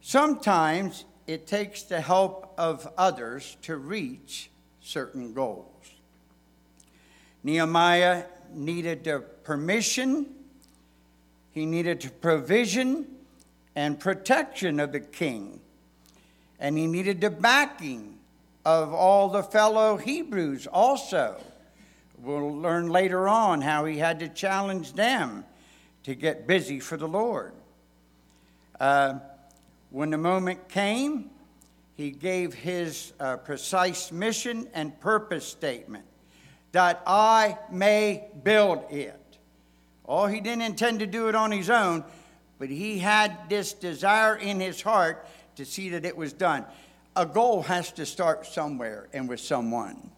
Sometimes 0.00 1.04
it 1.26 1.46
takes 1.46 1.82
the 1.82 2.00
help 2.00 2.52
of 2.58 2.90
others 2.98 3.56
to 3.62 3.76
reach 3.76 4.50
certain 4.80 5.32
goals. 5.32 5.68
Nehemiah 7.42 8.24
needed 8.52 9.04
the 9.04 9.20
permission, 9.20 10.26
he 11.52 11.66
needed 11.66 12.00
the 12.02 12.10
provision 12.10 13.06
and 13.76 13.98
protection 13.98 14.80
of 14.80 14.92
the 14.92 15.00
king, 15.00 15.60
and 16.58 16.76
he 16.78 16.86
needed 16.86 17.20
the 17.20 17.30
backing 17.30 18.18
of 18.64 18.92
all 18.92 19.28
the 19.28 19.42
fellow 19.42 19.96
Hebrews 19.96 20.66
also. 20.66 21.40
We'll 22.18 22.56
learn 22.56 22.88
later 22.88 23.28
on 23.28 23.60
how 23.60 23.84
he 23.84 23.98
had 23.98 24.20
to 24.20 24.28
challenge 24.28 24.94
them 24.94 25.44
to 26.04 26.14
get 26.14 26.46
busy 26.46 26.80
for 26.80 26.96
the 26.96 27.08
Lord. 27.08 27.52
Uh, 28.80 29.18
when 29.94 30.10
the 30.10 30.18
moment 30.18 30.68
came, 30.68 31.30
he 31.96 32.10
gave 32.10 32.52
his 32.52 33.12
uh, 33.20 33.36
precise 33.36 34.10
mission 34.10 34.66
and 34.74 34.98
purpose 34.98 35.46
statement 35.46 36.04
that 36.72 37.00
I 37.06 37.56
may 37.70 38.26
build 38.42 38.90
it. 38.90 39.38
Oh, 40.04 40.26
he 40.26 40.40
didn't 40.40 40.62
intend 40.62 40.98
to 40.98 41.06
do 41.06 41.28
it 41.28 41.36
on 41.36 41.52
his 41.52 41.70
own, 41.70 42.02
but 42.58 42.70
he 42.70 42.98
had 42.98 43.48
this 43.48 43.72
desire 43.72 44.34
in 44.34 44.58
his 44.58 44.82
heart 44.82 45.28
to 45.54 45.64
see 45.64 45.90
that 45.90 46.04
it 46.04 46.16
was 46.16 46.32
done. 46.32 46.64
a 47.14 47.24
goal 47.24 47.62
has 47.62 47.92
to 47.92 48.04
start 48.04 48.46
somewhere 48.46 49.06
and 49.12 49.28
with 49.28 49.38
someone. 49.38 50.10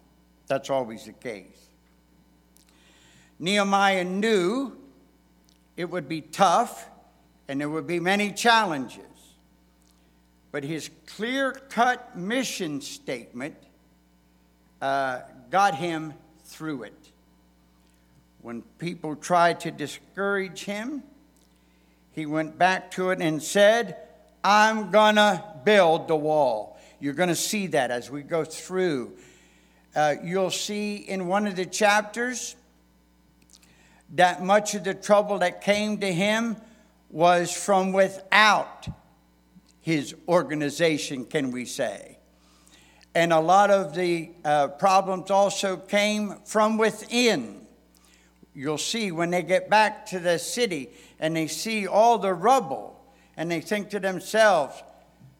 That's 0.47 0.71
always 0.71 1.05
the 1.05 1.13
case. 1.13 1.67
Nehemiah 3.37 4.05
knew 4.05 4.75
it 5.75 5.85
would 5.85 6.09
be 6.09 6.21
tough 6.21 6.89
and 7.47 7.61
there 7.61 7.69
would 7.69 7.85
be 7.85 7.99
many 7.99 8.31
challenges. 8.31 9.03
But 10.57 10.63
his 10.63 10.89
clear 11.05 11.51
cut 11.51 12.17
mission 12.17 12.81
statement 12.81 13.55
uh, 14.81 15.19
got 15.51 15.75
him 15.75 16.15
through 16.45 16.81
it. 16.81 17.11
When 18.41 18.63
people 18.79 19.15
tried 19.15 19.59
to 19.59 19.69
discourage 19.69 20.63
him, 20.63 21.03
he 22.11 22.25
went 22.25 22.57
back 22.57 22.89
to 22.93 23.11
it 23.11 23.21
and 23.21 23.43
said, 23.43 23.97
I'm 24.43 24.89
to 25.17 25.43
build 25.63 26.07
the 26.07 26.15
wall. 26.15 26.79
You're 26.99 27.13
to 27.29 27.35
see 27.35 27.67
that 27.67 27.91
as 27.91 28.09
we 28.09 28.23
go 28.23 28.43
through. 28.43 29.11
Uh, 29.95 30.15
you'll 30.23 30.49
see 30.49 30.95
in 30.95 31.27
one 31.27 31.45
of 31.45 31.55
the 31.55 31.67
chapters 31.67 32.55
that 34.15 34.43
much 34.43 34.73
of 34.73 34.83
the 34.83 34.95
trouble 34.95 35.37
that 35.37 35.61
came 35.61 35.99
to 35.99 36.11
him 36.11 36.57
was 37.11 37.53
from 37.53 37.93
without 37.93 38.87
his 39.87 40.13
organization, 40.27 41.23
can 41.23 41.49
we 41.49 41.63
say. 41.63 42.17
And 43.15 43.31
a 43.31 43.39
lot 43.39 43.71
of 43.71 43.95
the 43.95 44.31
uh, 44.43 44.67
problems 44.67 45.31
also 45.31 45.77
came 45.77 46.39
from 46.43 46.77
within. 46.77 47.65
You'll 48.53 48.79
see 48.79 49.13
when 49.13 49.29
they 49.29 49.43
get 49.43 49.69
back 49.69 50.05
to 50.07 50.19
the 50.19 50.39
city 50.39 50.89
and 51.21 51.33
they 51.33 51.47
see 51.47 51.87
all 51.87 52.17
the 52.17 52.33
rubble 52.33 53.01
and 53.37 53.49
they 53.49 53.61
think 53.61 53.89
to 53.91 54.01
themselves, 54.01 54.83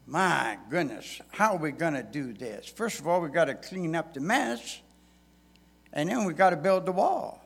my 0.06 0.56
goodness, 0.70 1.20
how 1.30 1.52
are 1.52 1.58
we 1.58 1.70
going 1.70 1.92
to 1.92 2.02
do 2.02 2.32
this? 2.32 2.68
First 2.68 3.00
of 3.00 3.06
all, 3.06 3.20
we've 3.20 3.30
got 3.30 3.44
to 3.44 3.54
clean 3.54 3.94
up 3.94 4.14
the 4.14 4.20
mess, 4.20 4.80
and 5.92 6.08
then 6.08 6.24
we've 6.24 6.38
got 6.38 6.50
to 6.50 6.56
build 6.56 6.86
the 6.86 6.92
wall. 6.92 7.44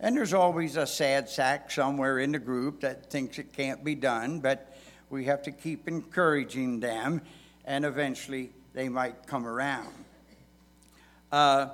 And 0.00 0.16
there's 0.16 0.34
always 0.34 0.74
a 0.74 0.86
sad 0.86 1.28
sack 1.28 1.70
somewhere 1.70 2.18
in 2.18 2.32
the 2.32 2.40
group 2.40 2.80
that 2.80 3.08
thinks 3.08 3.38
it 3.38 3.52
can't 3.52 3.84
be 3.84 3.94
done, 3.94 4.40
but 4.40 4.74
we 5.10 5.24
have 5.24 5.42
to 5.42 5.50
keep 5.50 5.88
encouraging 5.88 6.80
them, 6.80 7.22
and 7.64 7.84
eventually 7.84 8.50
they 8.74 8.88
might 8.88 9.26
come 9.26 9.46
around. 9.46 9.92
Uh, 11.30 11.68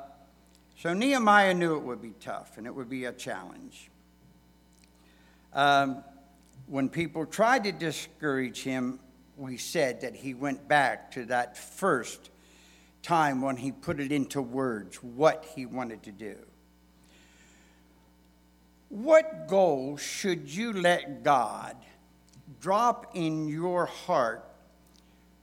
so 0.79 0.93
Nehemiah 0.93 1.55
knew 1.55 1.77
it 1.77 1.83
would 1.83 2.03
be 2.03 2.15
tough 2.21 2.59
and 2.59 2.67
it 2.67 2.75
would 2.75 2.91
be 2.91 3.05
a 3.05 3.13
challenge. 3.13 3.91
Um, 5.53 6.03
when 6.67 6.89
people 6.89 7.25
tried 7.27 7.65
to 7.65 7.73
discourage 7.73 8.63
him, 8.63 8.99
we 9.37 9.57
said 9.57 10.01
that 10.01 10.15
he 10.15 10.35
went 10.35 10.67
back 10.69 11.11
to 11.13 11.25
that 11.27 11.57
first 11.57 12.31
time 13.03 13.41
when 13.41 13.57
he 13.57 13.71
put 13.71 14.01
it 14.01 14.13
into 14.13 14.41
words 14.43 14.97
what 14.97 15.45
he 15.55 15.67
wanted 15.67 16.03
to 16.05 16.13
do. 16.13 16.37
What 18.89 19.49
goal 19.49 19.97
should 19.97 20.49
you 20.49 20.73
let 20.73 21.23
God 21.23 21.77
drop 22.61 23.13
in 23.15 23.49
your 23.49 23.87
heart 23.87 24.45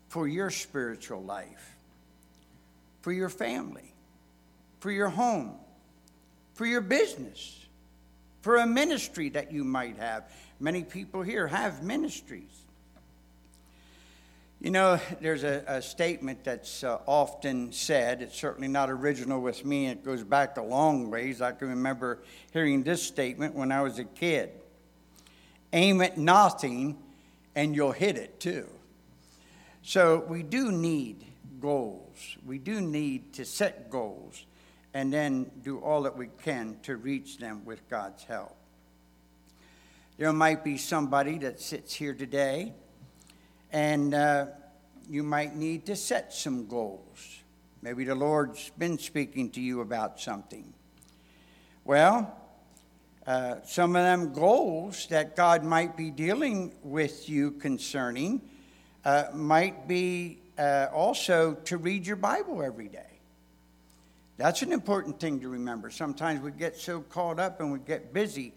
for 0.10 0.28
your 0.28 0.50
spiritual 0.50 1.24
life, 1.24 1.76
for 3.02 3.12
your 3.12 3.30
family, 3.30 3.94
for 4.80 4.92
your 4.92 5.10
home, 5.10 5.56
for 6.54 6.66
your 6.66 6.82
business, 6.82 7.66
for 8.42 8.58
a 8.58 8.68
ministry 8.68 9.30
that 9.30 9.52
you 9.52 9.64
might 9.64 9.98
have? 9.98 10.32
Many 10.60 10.84
people 10.84 11.22
here 11.22 11.48
have 11.48 11.84
ministries. 11.84 12.62
You 14.60 14.70
know, 14.70 15.00
there's 15.22 15.44
a, 15.44 15.64
a 15.66 15.82
statement 15.82 16.44
that's 16.44 16.84
uh, 16.84 17.00
often 17.08 17.72
said. 17.72 18.22
It's 18.22 18.38
certainly 18.38 18.68
not 18.68 18.92
original 18.92 19.42
with 19.42 19.66
me. 19.66 19.88
It 19.88 20.06
goes 20.06 20.24
back 20.24 20.58
a 20.58 20.62
long 20.62 21.10
ways. 21.10 21.42
I 21.42 21.52
can 21.52 21.70
remember 21.70 22.20
hearing 22.54 22.84
this 22.84 23.02
statement 23.02 23.56
when 23.56 23.72
I 23.72 23.82
was 23.82 23.98
a 23.98 24.04
kid 24.04 24.52
aim 25.74 26.02
at 26.02 26.18
nothing 26.18 26.98
and 27.56 27.76
you'll 27.76 27.92
hit 27.92 28.18
it 28.18 28.40
too. 28.40 28.68
So 29.82 30.26
we 30.28 30.44
do 30.44 30.72
need 30.72 31.26
goals. 31.60 32.38
We 32.46 32.58
do 32.58 32.82
need 32.82 33.34
to 33.34 33.46
set 33.46 33.90
goals 33.90 34.46
and 34.94 35.12
then 35.12 35.50
do 35.64 35.80
all 35.80 36.04
that 36.04 36.18
we 36.18 36.28
can 36.44 36.78
to 36.84 36.98
reach 36.98 37.38
them 37.38 37.64
with 37.66 37.88
God's 37.90 38.24
help. 38.24 38.56
There 40.18 40.34
might 40.34 40.64
be 40.64 40.78
somebody 40.78 41.38
that 41.40 41.60
sits 41.60 41.94
here 41.94 42.14
today 42.14 42.74
and 43.72 44.14
uh, 44.14 44.48
you 45.10 45.24
might 45.24 45.56
need 45.56 45.86
to 45.88 45.96
set 45.96 46.34
some 46.34 46.68
goals. 46.68 47.42
Maybe 47.82 48.04
the 48.04 48.16
Lord's 48.16 48.70
been 48.78 49.00
speaking 49.00 49.50
to 49.52 49.62
you 49.62 49.82
about 49.82 50.20
something. 50.20 50.74
Well, 51.84 52.41
uh, 53.28 53.56
some 53.64 53.96
of 53.96 54.04
them 54.04 54.34
goals 54.34 55.08
that 55.08 55.36
God 55.36 55.64
might 55.64 55.96
be 55.96 56.10
dealing 56.10 56.74
with 56.82 57.30
you 57.30 57.52
concerning 57.52 58.42
uh, 59.06 59.26
might 59.34 59.88
be 59.88 60.40
uh, 60.58 60.88
also 60.92 61.54
to 61.66 61.78
read 61.78 62.06
your 62.06 62.16
Bible 62.16 62.64
every 62.64 62.88
day. 62.88 63.06
That's 64.38 64.64
an 64.64 64.72
important 64.72 65.20
thing 65.20 65.40
to 65.42 65.50
remember. 65.50 65.92
Sometimes 65.92 66.42
we 66.42 66.52
get 66.52 66.76
so 66.78 67.02
caught 67.02 67.40
up 67.40 67.60
and 67.60 67.72
we 67.72 67.78
get 67.80 68.12
busy, 68.12 68.54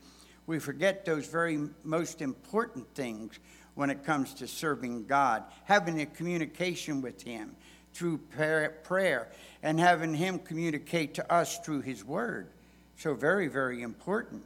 we 0.46 0.58
forget 0.58 1.04
those 1.04 1.26
very 1.26 1.68
most 1.82 2.22
important 2.22 2.86
things 2.94 3.38
when 3.74 3.90
it 3.90 4.04
comes 4.04 4.32
to 4.34 4.46
serving 4.46 5.04
God, 5.06 5.42
having 5.64 6.00
a 6.00 6.06
communication 6.06 7.02
with 7.02 7.20
Him 7.22 7.54
through 7.92 8.18
prayer, 8.18 9.28
and 9.62 9.78
having 9.78 10.14
Him 10.14 10.38
communicate 10.38 11.14
to 11.14 11.32
us 11.32 11.58
through 11.58 11.82
His 11.82 12.04
Word. 12.04 12.48
So, 12.96 13.14
very, 13.14 13.48
very 13.48 13.82
important. 13.82 14.42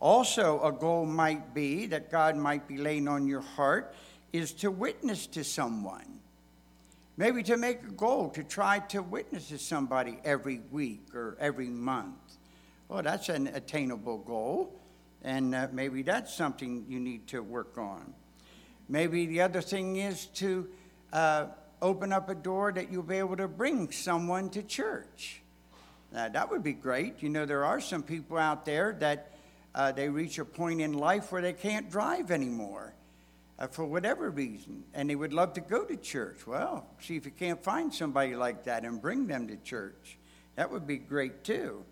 Also, 0.00 0.62
a 0.62 0.72
goal 0.72 1.04
might 1.04 1.52
be 1.52 1.86
that 1.86 2.10
God 2.10 2.36
might 2.36 2.66
be 2.66 2.78
laying 2.78 3.06
on 3.06 3.26
your 3.26 3.42
heart 3.42 3.94
is 4.32 4.52
to 4.54 4.70
witness 4.70 5.26
to 5.28 5.44
someone. 5.44 6.20
Maybe 7.18 7.42
to 7.44 7.58
make 7.58 7.82
a 7.82 7.90
goal 7.90 8.30
to 8.30 8.42
try 8.42 8.78
to 8.78 9.02
witness 9.02 9.48
to 9.48 9.58
somebody 9.58 10.18
every 10.24 10.62
week 10.70 11.14
or 11.14 11.36
every 11.38 11.68
month. 11.68 12.16
Well, 12.88 13.02
that's 13.02 13.28
an 13.28 13.48
attainable 13.48 14.18
goal. 14.18 14.72
And 15.22 15.54
uh, 15.54 15.68
maybe 15.70 16.02
that's 16.02 16.32
something 16.34 16.86
you 16.88 16.98
need 16.98 17.26
to 17.28 17.42
work 17.42 17.76
on. 17.76 18.14
Maybe 18.88 19.26
the 19.26 19.42
other 19.42 19.60
thing 19.60 19.96
is 19.96 20.26
to 20.26 20.66
uh, 21.12 21.46
open 21.82 22.10
up 22.10 22.30
a 22.30 22.34
door 22.34 22.72
that 22.72 22.90
you'll 22.90 23.02
be 23.02 23.18
able 23.18 23.36
to 23.36 23.48
bring 23.48 23.92
someone 23.92 24.48
to 24.50 24.62
church. 24.62 25.42
Now, 26.12 26.28
that 26.28 26.50
would 26.50 26.62
be 26.62 26.72
great. 26.72 27.22
You 27.22 27.28
know, 27.28 27.44
there 27.44 27.64
are 27.64 27.80
some 27.80 28.02
people 28.02 28.38
out 28.38 28.64
there 28.64 28.96
that 29.00 29.29
uh, 29.74 29.92
they 29.92 30.08
reach 30.08 30.38
a 30.38 30.44
point 30.44 30.80
in 30.80 30.92
life 30.92 31.32
where 31.32 31.42
they 31.42 31.52
can't 31.52 31.90
drive 31.90 32.30
anymore 32.30 32.94
uh, 33.58 33.66
for 33.66 33.84
whatever 33.84 34.30
reason, 34.30 34.84
and 34.94 35.08
they 35.08 35.14
would 35.14 35.32
love 35.32 35.54
to 35.54 35.60
go 35.60 35.84
to 35.84 35.96
church. 35.96 36.46
Well, 36.46 36.86
see 37.00 37.16
if 37.16 37.24
you 37.24 37.30
can't 37.30 37.62
find 37.62 37.92
somebody 37.92 38.34
like 38.34 38.64
that 38.64 38.84
and 38.84 39.00
bring 39.00 39.26
them 39.26 39.48
to 39.48 39.56
church. 39.56 40.18
That 40.56 40.70
would 40.70 40.86
be 40.86 40.96
great 40.96 41.44
too. 41.44 41.84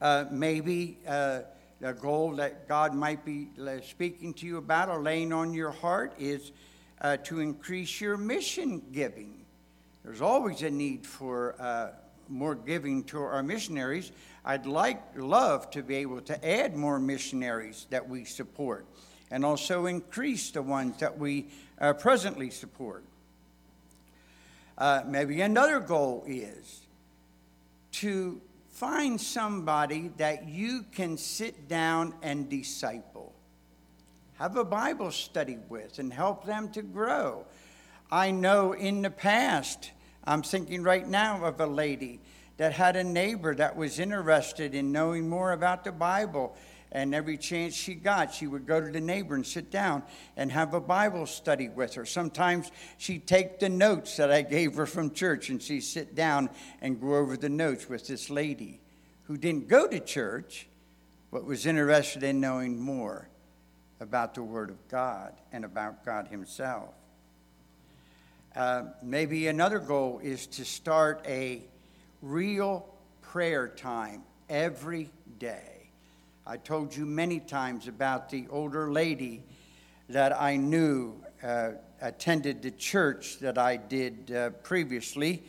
Uh, 0.00 0.24
maybe 0.30 0.98
uh, 1.06 1.40
the 1.80 1.92
goal 1.92 2.32
that 2.36 2.66
God 2.68 2.94
might 2.94 3.24
be 3.24 3.48
uh, 3.60 3.80
speaking 3.82 4.34
to 4.34 4.46
you 4.46 4.56
about 4.56 4.88
or 4.88 5.02
laying 5.02 5.32
on 5.32 5.54
your 5.54 5.70
heart 5.70 6.14
is 6.18 6.52
uh, 7.00 7.16
to 7.18 7.40
increase 7.40 8.00
your 8.00 8.16
mission 8.16 8.82
giving. 8.92 9.44
There's 10.02 10.20
always 10.20 10.62
a 10.62 10.70
need 10.70 11.06
for 11.06 11.54
uh, 11.58 11.88
more 12.28 12.54
giving 12.54 13.04
to 13.04 13.18
our 13.18 13.42
missionaries. 13.42 14.12
I'd 14.44 14.66
like, 14.66 15.02
love 15.16 15.70
to 15.70 15.82
be 15.82 15.96
able 15.96 16.20
to 16.22 16.48
add 16.48 16.76
more 16.76 16.98
missionaries 16.98 17.86
that 17.90 18.08
we 18.08 18.24
support 18.24 18.86
and 19.30 19.44
also 19.44 19.86
increase 19.86 20.50
the 20.50 20.62
ones 20.62 20.98
that 20.98 21.18
we 21.18 21.46
uh, 21.80 21.94
presently 21.94 22.50
support. 22.50 23.04
Uh, 24.76 25.02
maybe 25.06 25.40
another 25.40 25.80
goal 25.80 26.24
is 26.26 26.82
to 27.92 28.40
find 28.70 29.20
somebody 29.20 30.10
that 30.18 30.46
you 30.48 30.84
can 30.92 31.16
sit 31.16 31.68
down 31.68 32.12
and 32.22 32.50
disciple. 32.50 33.32
Have 34.38 34.56
a 34.56 34.64
Bible 34.64 35.12
study 35.12 35.58
with 35.68 35.98
and 36.00 36.12
help 36.12 36.44
them 36.44 36.70
to 36.72 36.82
grow. 36.82 37.46
I 38.10 38.30
know 38.30 38.72
in 38.72 39.02
the 39.02 39.10
past, 39.10 39.92
I'm 40.24 40.42
thinking 40.42 40.82
right 40.82 41.06
now 41.06 41.44
of 41.44 41.60
a 41.60 41.66
lady 41.66 42.20
that 42.56 42.72
had 42.72 42.96
a 42.96 43.04
neighbor 43.04 43.54
that 43.54 43.76
was 43.76 43.98
interested 43.98 44.74
in 44.74 44.92
knowing 44.92 45.28
more 45.28 45.52
about 45.52 45.84
the 45.84 45.92
Bible. 45.92 46.56
And 46.92 47.12
every 47.12 47.36
chance 47.36 47.74
she 47.74 47.94
got, 47.94 48.32
she 48.32 48.46
would 48.46 48.66
go 48.66 48.80
to 48.80 48.90
the 48.90 49.00
neighbor 49.00 49.34
and 49.34 49.44
sit 49.44 49.70
down 49.70 50.04
and 50.36 50.52
have 50.52 50.74
a 50.74 50.80
Bible 50.80 51.26
study 51.26 51.68
with 51.68 51.94
her. 51.94 52.06
Sometimes 52.06 52.70
she'd 52.98 53.26
take 53.26 53.58
the 53.58 53.68
notes 53.68 54.16
that 54.16 54.30
I 54.30 54.42
gave 54.42 54.76
her 54.76 54.86
from 54.86 55.10
church 55.10 55.48
and 55.48 55.60
she'd 55.60 55.80
sit 55.80 56.14
down 56.14 56.50
and 56.80 57.00
go 57.00 57.16
over 57.16 57.36
the 57.36 57.48
notes 57.48 57.88
with 57.88 58.06
this 58.06 58.30
lady 58.30 58.80
who 59.24 59.36
didn't 59.36 59.66
go 59.66 59.88
to 59.88 59.98
church 59.98 60.68
but 61.32 61.44
was 61.44 61.66
interested 61.66 62.22
in 62.22 62.40
knowing 62.40 62.80
more 62.80 63.28
about 63.98 64.34
the 64.34 64.42
Word 64.42 64.70
of 64.70 64.86
God 64.86 65.32
and 65.50 65.64
about 65.64 66.04
God 66.04 66.28
Himself. 66.28 66.94
Uh, 68.54 68.84
maybe 69.02 69.48
another 69.48 69.80
goal 69.80 70.20
is 70.22 70.46
to 70.46 70.64
start 70.64 71.24
a 71.26 71.64
real 72.24 72.88
prayer 73.20 73.68
time 73.68 74.22
every 74.48 75.10
day. 75.38 75.90
I 76.46 76.56
told 76.56 76.96
you 76.96 77.04
many 77.04 77.38
times 77.38 77.86
about 77.86 78.30
the 78.30 78.46
older 78.50 78.90
lady 78.90 79.42
that 80.08 80.38
I 80.40 80.56
knew 80.56 81.14
uh, 81.42 81.72
attended 82.00 82.62
the 82.62 82.70
church 82.70 83.38
that 83.40 83.58
I 83.58 83.76
did 83.76 84.32
uh, 84.32 84.50
previously 84.50 85.42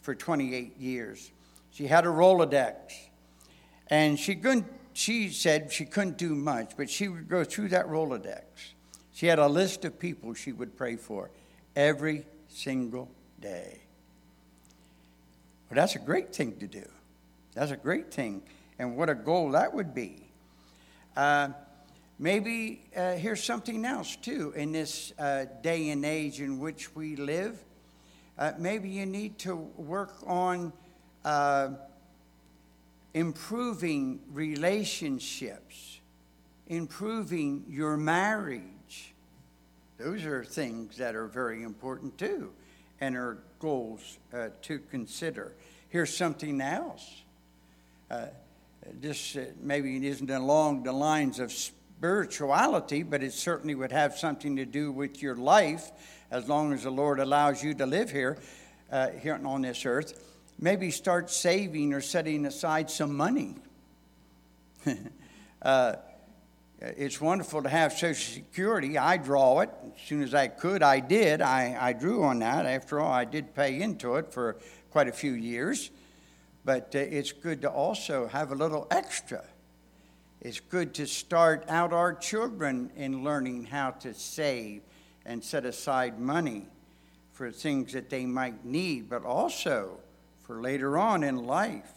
for 0.00 0.14
28 0.14 0.78
years. 0.78 1.30
She 1.70 1.86
had 1.86 2.04
a 2.04 2.08
Rolodex, 2.08 2.92
and 3.88 4.18
she 4.18 4.34
couldn't. 4.34 4.66
She 4.94 5.30
said 5.30 5.72
she 5.72 5.86
couldn't 5.86 6.18
do 6.18 6.34
much, 6.34 6.72
but 6.76 6.90
she 6.90 7.08
would 7.08 7.28
go 7.28 7.44
through 7.44 7.68
that 7.68 7.86
Rolodex. 7.86 8.42
She 9.14 9.26
had 9.26 9.38
a 9.38 9.48
list 9.48 9.84
of 9.84 9.98
people 9.98 10.34
she 10.34 10.52
would 10.52 10.76
pray 10.76 10.96
for 10.96 11.30
every 11.74 12.26
single 12.48 13.10
day. 13.40 13.80
That's 15.74 15.96
a 15.96 15.98
great 15.98 16.34
thing 16.34 16.56
to 16.58 16.66
do. 16.66 16.84
That's 17.54 17.70
a 17.70 17.76
great 17.76 18.12
thing. 18.12 18.42
And 18.78 18.96
what 18.96 19.08
a 19.08 19.14
goal 19.14 19.52
that 19.52 19.72
would 19.72 19.94
be. 19.94 20.28
Uh, 21.16 21.50
maybe 22.18 22.82
uh, 22.96 23.12
here's 23.12 23.42
something 23.42 23.84
else, 23.84 24.16
too, 24.16 24.52
in 24.56 24.72
this 24.72 25.12
uh, 25.18 25.46
day 25.62 25.90
and 25.90 26.04
age 26.04 26.40
in 26.40 26.58
which 26.58 26.94
we 26.94 27.16
live. 27.16 27.58
Uh, 28.38 28.52
maybe 28.58 28.88
you 28.88 29.06
need 29.06 29.38
to 29.38 29.54
work 29.54 30.14
on 30.26 30.72
uh, 31.24 31.70
improving 33.14 34.20
relationships, 34.30 36.00
improving 36.66 37.64
your 37.68 37.96
marriage. 37.96 39.14
Those 39.98 40.24
are 40.24 40.44
things 40.44 40.96
that 40.96 41.14
are 41.14 41.26
very 41.26 41.62
important 41.62 42.18
too 42.18 42.52
and 43.02 43.16
are 43.16 43.36
goals 43.58 44.18
uh, 44.32 44.48
to 44.62 44.78
consider. 44.78 45.52
Here's 45.90 46.16
something 46.16 46.60
else. 46.60 47.22
Uh, 48.10 48.26
this 49.00 49.36
uh, 49.36 49.44
maybe 49.60 50.06
isn't 50.06 50.30
along 50.30 50.84
the 50.84 50.92
lines 50.92 51.38
of 51.38 51.52
spirituality, 51.52 53.02
but 53.02 53.22
it 53.22 53.32
certainly 53.32 53.74
would 53.74 53.92
have 53.92 54.16
something 54.16 54.56
to 54.56 54.64
do 54.64 54.90
with 54.90 55.22
your 55.22 55.36
life 55.36 55.90
as 56.30 56.48
long 56.48 56.72
as 56.72 56.84
the 56.84 56.90
Lord 56.90 57.20
allows 57.20 57.62
you 57.62 57.74
to 57.74 57.84
live 57.84 58.10
here, 58.10 58.38
uh, 58.90 59.08
here 59.10 59.38
on 59.44 59.62
this 59.62 59.84
earth 59.84 60.18
maybe 60.62 60.92
start 60.92 61.28
saving 61.28 61.92
or 61.92 62.00
setting 62.00 62.46
aside 62.46 62.88
some 62.90 63.16
money. 63.16 63.56
it's 66.82 67.20
wonderful 67.20 67.62
to 67.62 67.68
have 67.68 67.92
Social 67.92 68.34
Security. 68.34 68.98
I 68.98 69.16
draw 69.16 69.60
it 69.60 69.70
as 69.94 70.02
soon 70.04 70.22
as 70.22 70.34
I 70.34 70.48
could. 70.48 70.82
I 70.82 70.98
did. 70.98 71.40
I, 71.40 71.76
I 71.80 71.92
drew 71.92 72.24
on 72.24 72.40
that. 72.40 72.66
After 72.66 72.98
all, 72.98 73.12
I 73.12 73.24
did 73.24 73.54
pay 73.54 73.80
into 73.80 74.16
it 74.16 74.32
for 74.32 74.56
quite 74.90 75.06
a 75.06 75.12
few 75.12 75.32
years. 75.32 75.90
But 76.64 76.92
uh, 76.96 76.98
it's 76.98 77.30
good 77.30 77.62
to 77.62 77.70
also 77.70 78.26
have 78.26 78.50
a 78.50 78.56
little 78.56 78.88
extra. 78.90 79.44
It's 80.40 80.58
good 80.58 80.94
to 80.94 81.06
start 81.06 81.64
out 81.68 81.92
our 81.92 82.14
children 82.14 82.90
in 82.96 83.22
learning 83.22 83.66
how 83.66 83.92
to 83.92 84.12
save 84.12 84.82
and 85.24 85.42
set 85.44 85.64
aside 85.64 86.18
money 86.18 86.66
for 87.32 87.52
things 87.52 87.92
that 87.92 88.10
they 88.10 88.26
might 88.26 88.64
need, 88.64 89.08
but 89.08 89.24
also 89.24 90.00
for 90.42 90.60
later 90.60 90.98
on 90.98 91.22
in 91.22 91.46
life. 91.46 91.92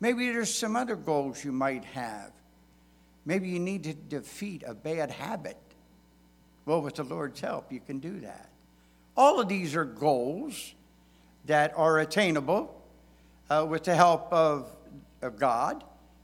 Maybe 0.00 0.32
there's 0.32 0.52
some 0.52 0.74
other 0.74 0.96
goals 0.96 1.44
you 1.44 1.52
might 1.52 1.84
have. 1.84 2.32
Maybe 3.26 3.48
you 3.48 3.58
need 3.58 3.82
to 3.84 3.92
defeat 3.92 4.62
a 4.64 4.72
bad 4.72 5.10
habit. 5.10 5.58
Well, 6.64 6.80
with 6.80 6.94
the 6.94 7.04
Lord's 7.04 7.40
help, 7.40 7.72
you 7.72 7.80
can 7.80 7.98
do 7.98 8.20
that. 8.20 8.48
All 9.16 9.40
of 9.40 9.48
these 9.48 9.74
are 9.74 9.84
goals 9.84 10.74
that 11.46 11.72
are 11.76 11.98
attainable 11.98 12.80
uh, 13.50 13.66
with 13.68 13.84
the 13.84 13.94
help 13.94 14.32
of, 14.32 14.70
of 15.22 15.38
God 15.38 15.82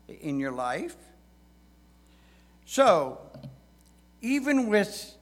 in 0.09 0.39
your 0.39 0.53
life. 0.53 0.95
So, 2.65 3.19
even 4.21 4.69
with 4.69 5.17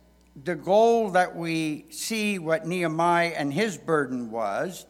the 0.45 0.55
goal 0.55 1.11
that 1.11 1.35
we 1.35 1.87
see 1.91 2.39
what 2.39 2.67
Nehemiah 2.67 3.33
and 3.37 3.53
his 3.53 3.79
burden 3.79 4.31
was, 4.31 4.85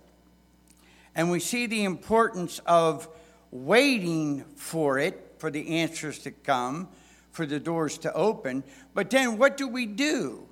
and 1.14 1.30
we 1.30 1.38
see 1.38 1.66
the 1.66 1.84
importance 1.84 2.60
of 2.66 3.08
waiting 3.50 4.44
for 4.56 4.98
it, 4.98 5.29
for 5.40 5.50
the 5.50 5.80
answers 5.80 6.18
to 6.20 6.30
come, 6.30 6.88
for 7.32 7.46
the 7.46 7.58
doors 7.58 7.98
to 7.98 8.12
open. 8.12 8.62
But 8.94 9.10
then 9.10 9.38
what 9.38 9.56
do 9.56 9.66
we 9.66 9.86
do 9.86 10.46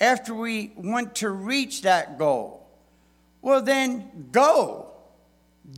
after 0.00 0.34
we 0.34 0.72
want 0.76 1.16
to 1.16 1.30
reach 1.30 1.82
that 1.82 2.18
goal? 2.18 2.66
Well, 3.42 3.62
then 3.62 4.28
go, 4.32 4.90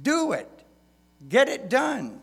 do 0.02 0.32
it, 0.32 0.48
get 1.28 1.48
it 1.48 1.68
done. 1.68 2.22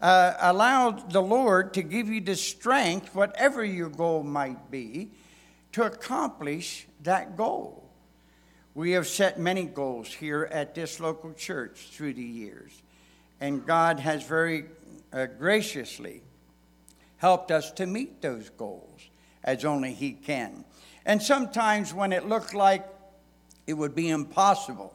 Uh, 0.00 0.34
allow 0.40 0.90
the 0.90 1.22
Lord 1.22 1.74
to 1.74 1.82
give 1.82 2.08
you 2.08 2.20
the 2.20 2.36
strength, 2.36 3.14
whatever 3.14 3.64
your 3.64 3.88
goal 3.88 4.22
might 4.22 4.70
be, 4.70 5.10
to 5.72 5.84
accomplish 5.84 6.86
that 7.02 7.36
goal. 7.36 7.88
We 8.74 8.92
have 8.92 9.06
set 9.06 9.38
many 9.38 9.64
goals 9.64 10.12
here 10.12 10.48
at 10.50 10.74
this 10.74 10.98
local 10.98 11.32
church 11.32 11.90
through 11.92 12.14
the 12.14 12.22
years, 12.22 12.82
and 13.40 13.64
God 13.64 14.00
has 14.00 14.24
very 14.24 14.66
uh, 15.14 15.26
graciously 15.26 16.22
helped 17.18 17.50
us 17.50 17.70
to 17.70 17.86
meet 17.86 18.20
those 18.20 18.50
goals 18.50 19.08
as 19.44 19.64
only 19.64 19.94
He 19.94 20.12
can. 20.12 20.64
And 21.06 21.22
sometimes 21.22 21.94
when 21.94 22.12
it 22.12 22.28
looked 22.28 22.54
like 22.54 22.86
it 23.66 23.74
would 23.74 23.94
be 23.94 24.10
impossible, 24.10 24.94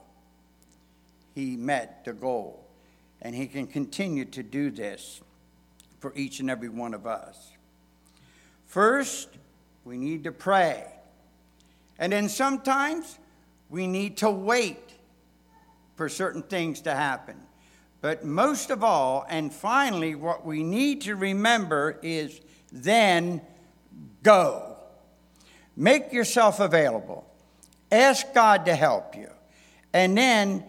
He 1.34 1.56
met 1.56 2.04
the 2.06 2.14
goal. 2.14 2.66
And 3.22 3.34
He 3.34 3.48
can 3.48 3.68
continue 3.68 4.26
to 4.26 4.44
do 4.44 4.70
this 4.70 5.22
for 6.00 6.14
each 6.16 6.40
and 6.40 6.50
every 6.50 6.70
one 6.70 6.94
of 6.94 7.08
us. 7.08 7.52
First, 8.66 9.30
we 9.86 9.98
need 9.98 10.26
to 10.26 10.32
pray. 10.32 10.86
And 11.98 12.14
then 12.14 12.30
sometimes 12.30 13.18
we 13.70 13.88
need 13.88 14.18
to 14.18 14.30
wait 14.30 14.94
for 15.96 16.08
certain 16.08 16.44
things 16.44 16.82
to 16.82 16.94
happen. 16.94 17.36
But 18.02 18.24
most 18.24 18.70
of 18.70 18.84
all, 18.84 19.26
and 19.30 19.54
finally, 19.54 20.16
what 20.16 20.46
we 20.46 20.64
need 20.64 21.02
to 21.02 21.16
remember 21.16 22.00
is 22.02 22.40
then 22.72 23.42
go. 24.24 24.78
Make 25.76 26.14
yourself 26.14 26.60
available. 26.60 27.26
Ask 27.92 28.34
God 28.34 28.66
to 28.66 28.76
help 28.76 29.16
you. 29.16 29.30
And 29.94 30.18
then 30.18 30.64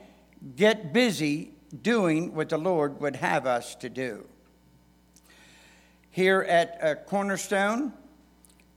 get 0.56 0.92
busy 0.92 1.52
doing 1.82 2.34
what 2.34 2.48
the 2.48 2.58
Lord 2.58 3.00
would 3.00 3.16
have 3.16 3.46
us 3.46 3.74
to 3.76 3.88
do. 3.88 4.26
Here 6.10 6.40
at 6.48 6.78
uh, 6.82 6.94
Cornerstone, 7.06 7.92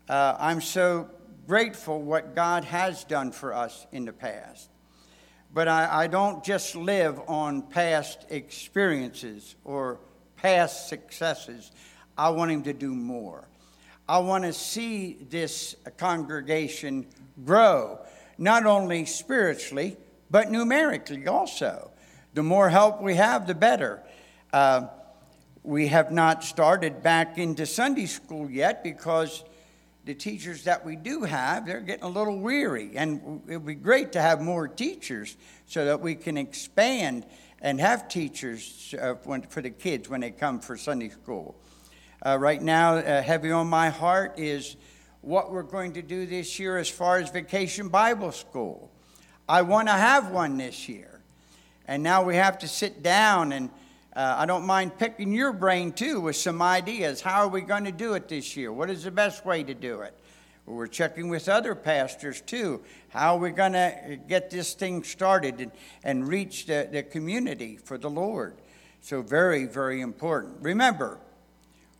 uh, 0.07 0.35
I'm 0.39 0.61
so 0.61 1.09
grateful 1.47 2.01
what 2.01 2.35
God 2.35 2.65
has 2.65 3.03
done 3.03 3.31
for 3.31 3.53
us 3.53 3.87
in 3.91 4.05
the 4.05 4.13
past. 4.13 4.69
But 5.53 5.67
I, 5.67 6.03
I 6.03 6.07
don't 6.07 6.43
just 6.43 6.75
live 6.75 7.19
on 7.27 7.61
past 7.61 8.25
experiences 8.29 9.55
or 9.63 9.99
past 10.35 10.89
successes. 10.89 11.71
I 12.17 12.29
want 12.29 12.51
Him 12.51 12.63
to 12.63 12.73
do 12.73 12.95
more. 12.95 13.47
I 14.09 14.17
want 14.17 14.43
to 14.43 14.53
see 14.53 15.17
this 15.29 15.75
congregation 15.97 17.05
grow, 17.45 17.99
not 18.37 18.65
only 18.65 19.05
spiritually, 19.05 19.97
but 20.29 20.49
numerically 20.49 21.27
also. 21.27 21.91
The 22.33 22.43
more 22.43 22.69
help 22.69 23.01
we 23.01 23.15
have, 23.15 23.45
the 23.45 23.53
better. 23.53 24.01
Uh, 24.51 24.87
we 25.61 25.87
have 25.87 26.11
not 26.11 26.43
started 26.43 27.03
back 27.03 27.37
into 27.37 27.65
Sunday 27.65 28.07
school 28.07 28.49
yet 28.49 28.83
because 28.83 29.43
the 30.05 30.13
teachers 30.13 30.63
that 30.65 30.85
we 30.85 30.95
do 30.95 31.23
have, 31.23 31.65
they're 31.65 31.79
getting 31.79 32.03
a 32.03 32.09
little 32.09 32.39
weary. 32.39 32.91
And 32.95 33.41
it 33.47 33.57
would 33.57 33.65
be 33.65 33.75
great 33.75 34.11
to 34.13 34.21
have 34.21 34.41
more 34.41 34.67
teachers 34.67 35.37
so 35.65 35.85
that 35.85 36.01
we 36.01 36.15
can 36.15 36.37
expand 36.37 37.25
and 37.61 37.79
have 37.79 38.09
teachers 38.09 38.93
uh, 38.99 39.13
when, 39.23 39.43
for 39.43 39.61
the 39.61 39.69
kids 39.69 40.09
when 40.09 40.21
they 40.21 40.31
come 40.31 40.59
for 40.59 40.75
Sunday 40.75 41.09
school. 41.09 41.55
Uh, 42.25 42.37
right 42.39 42.61
now, 42.61 42.95
uh, 42.95 43.21
heavy 43.21 43.51
on 43.51 43.67
my 43.67 43.89
heart 43.89 44.37
is 44.37 44.75
what 45.21 45.51
we're 45.51 45.63
going 45.63 45.93
to 45.93 46.01
do 46.01 46.25
this 46.25 46.59
year 46.59 46.77
as 46.77 46.89
far 46.89 47.17
as 47.19 47.29
Vacation 47.29 47.87
Bible 47.87 48.33
School. 48.33 48.91
I 49.47 49.61
want 49.61 49.87
to 49.87 49.93
have 49.93 50.31
one 50.31 50.57
this 50.57 50.89
year. 50.89 51.21
And 51.87 52.03
now 52.03 52.23
we 52.23 52.35
have 52.35 52.59
to 52.59 52.67
sit 52.67 53.03
down 53.03 53.53
and 53.53 53.69
uh, 54.15 54.35
I 54.37 54.45
don't 54.45 54.65
mind 54.65 54.97
picking 54.99 55.31
your 55.33 55.51
brain 55.53 55.91
too 55.91 56.21
with 56.21 56.35
some 56.35 56.61
ideas. 56.61 57.19
How 57.21 57.41
are 57.41 57.47
we 57.47 57.61
going 57.61 57.85
to 57.85 57.91
do 57.91 58.13
it 58.13 58.27
this 58.27 58.55
year? 58.55 58.71
What 58.71 58.89
is 58.89 59.03
the 59.03 59.11
best 59.11 59.45
way 59.45 59.63
to 59.63 59.73
do 59.73 60.01
it? 60.01 60.13
We're 60.65 60.87
checking 60.87 61.29
with 61.29 61.49
other 61.49 61.75
pastors 61.75 62.39
too. 62.41 62.83
How 63.09 63.35
are 63.35 63.39
we 63.39 63.49
going 63.49 63.73
to 63.73 64.19
get 64.27 64.49
this 64.49 64.73
thing 64.73 65.03
started 65.03 65.59
and, 65.59 65.71
and 66.03 66.27
reach 66.27 66.67
the, 66.67 66.87
the 66.89 67.03
community 67.03 67.77
for 67.77 67.97
the 67.97 68.09
Lord? 68.09 68.55
So, 69.01 69.21
very, 69.21 69.65
very 69.65 69.99
important. 69.99 70.61
Remember, 70.61 71.19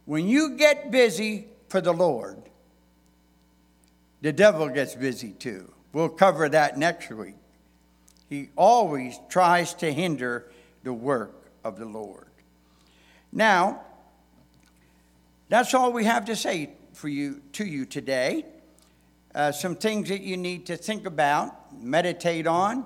when 0.06 0.28
you 0.28 0.52
get 0.52 0.92
busy 0.92 1.48
for 1.68 1.82
the 1.82 1.92
Lord, 1.92 2.42
the 4.22 4.32
devil 4.32 4.70
gets 4.70 4.96
busy 4.96 5.32
too. 5.32 5.74
We'll 5.92 6.10
cover 6.10 6.48
that 6.48 6.78
next 6.78 7.10
week. 7.12 7.36
He 8.30 8.50
always 8.56 9.20
tries 9.30 9.74
to 9.76 9.92
hinder 9.92 10.50
the 10.84 10.94
work 10.94 11.43
of 11.64 11.78
the 11.78 11.86
Lord. 11.86 12.28
Now, 13.32 13.82
that's 15.50 15.74
all 15.74 15.92
we 15.92 16.06
have 16.06 16.26
to 16.26 16.36
say 16.36 16.72
for 16.94 17.10
you 17.10 17.42
to 17.54 17.66
you 17.66 17.86
today. 17.86 18.46
Uh, 19.34 19.52
some 19.52 19.76
things 19.76 20.10
that 20.10 20.22
you 20.22 20.38
need 20.38 20.68
to 20.68 20.78
think 20.78 21.08
about, 21.08 21.76
meditate 21.82 22.46
on. 22.46 22.86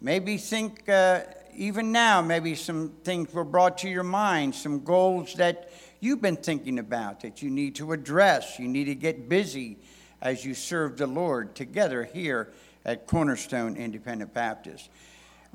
Maybe 0.00 0.38
think 0.38 0.88
uh, 0.88 1.20
even 1.54 1.92
now, 1.92 2.22
maybe 2.22 2.54
some 2.54 2.90
things 3.04 3.32
were 3.32 3.44
brought 3.44 3.78
to 3.78 3.88
your 3.88 4.02
mind, 4.02 4.54
some 4.54 4.84
goals 4.84 5.34
that 5.34 5.70
you've 6.00 6.22
been 6.22 6.36
thinking 6.36 6.78
about 6.78 7.20
that 7.20 7.42
you 7.42 7.50
need 7.50 7.74
to 7.76 7.92
address. 7.92 8.58
You 8.58 8.68
need 8.68 8.84
to 8.84 8.94
get 8.94 9.28
busy 9.28 9.78
as 10.20 10.44
you 10.44 10.54
serve 10.54 10.96
the 10.96 11.06
Lord 11.06 11.54
together 11.54 12.04
here 12.04 12.52
at 12.84 13.06
Cornerstone 13.06 13.76
Independent 13.76 14.32
Baptist. 14.32 14.90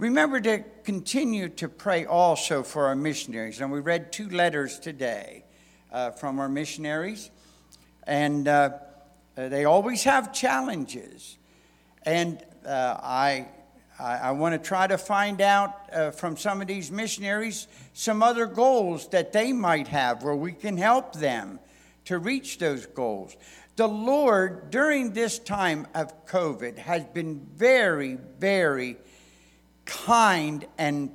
Remember 0.01 0.41
to 0.41 0.63
continue 0.83 1.47
to 1.49 1.69
pray 1.69 2.05
also 2.05 2.63
for 2.63 2.87
our 2.87 2.95
missionaries. 2.95 3.61
And 3.61 3.71
we 3.71 3.81
read 3.81 4.11
two 4.11 4.27
letters 4.29 4.79
today 4.79 5.43
uh, 5.91 6.09
from 6.09 6.39
our 6.39 6.49
missionaries, 6.49 7.29
and 8.07 8.47
uh, 8.47 8.79
uh 9.37 9.49
they 9.49 9.65
always 9.65 10.03
have 10.05 10.33
challenges. 10.33 11.37
And 12.01 12.43
uh, 12.65 12.97
I 12.99 13.49
I, 13.99 14.31
want 14.31 14.55
to 14.55 14.67
try 14.67 14.87
to 14.87 14.97
find 14.97 15.39
out 15.39 15.75
uh, 15.93 16.09
from 16.09 16.35
some 16.35 16.61
of 16.61 16.67
these 16.67 16.89
missionaries 16.89 17.67
some 17.93 18.23
other 18.23 18.47
goals 18.47 19.07
that 19.09 19.31
they 19.31 19.53
might 19.53 19.87
have 19.89 20.23
where 20.23 20.35
we 20.35 20.53
can 20.53 20.77
help 20.77 21.13
them 21.13 21.59
to 22.05 22.17
reach 22.17 22.57
those 22.57 22.87
goals. 22.87 23.37
The 23.75 23.87
Lord, 23.87 24.71
during 24.71 25.13
this 25.13 25.37
time 25.37 25.85
of 25.93 26.25
COVID, 26.25 26.79
has 26.79 27.05
been 27.05 27.45
very, 27.55 28.17
very 28.39 28.97
kind 29.85 30.65
and 30.77 31.11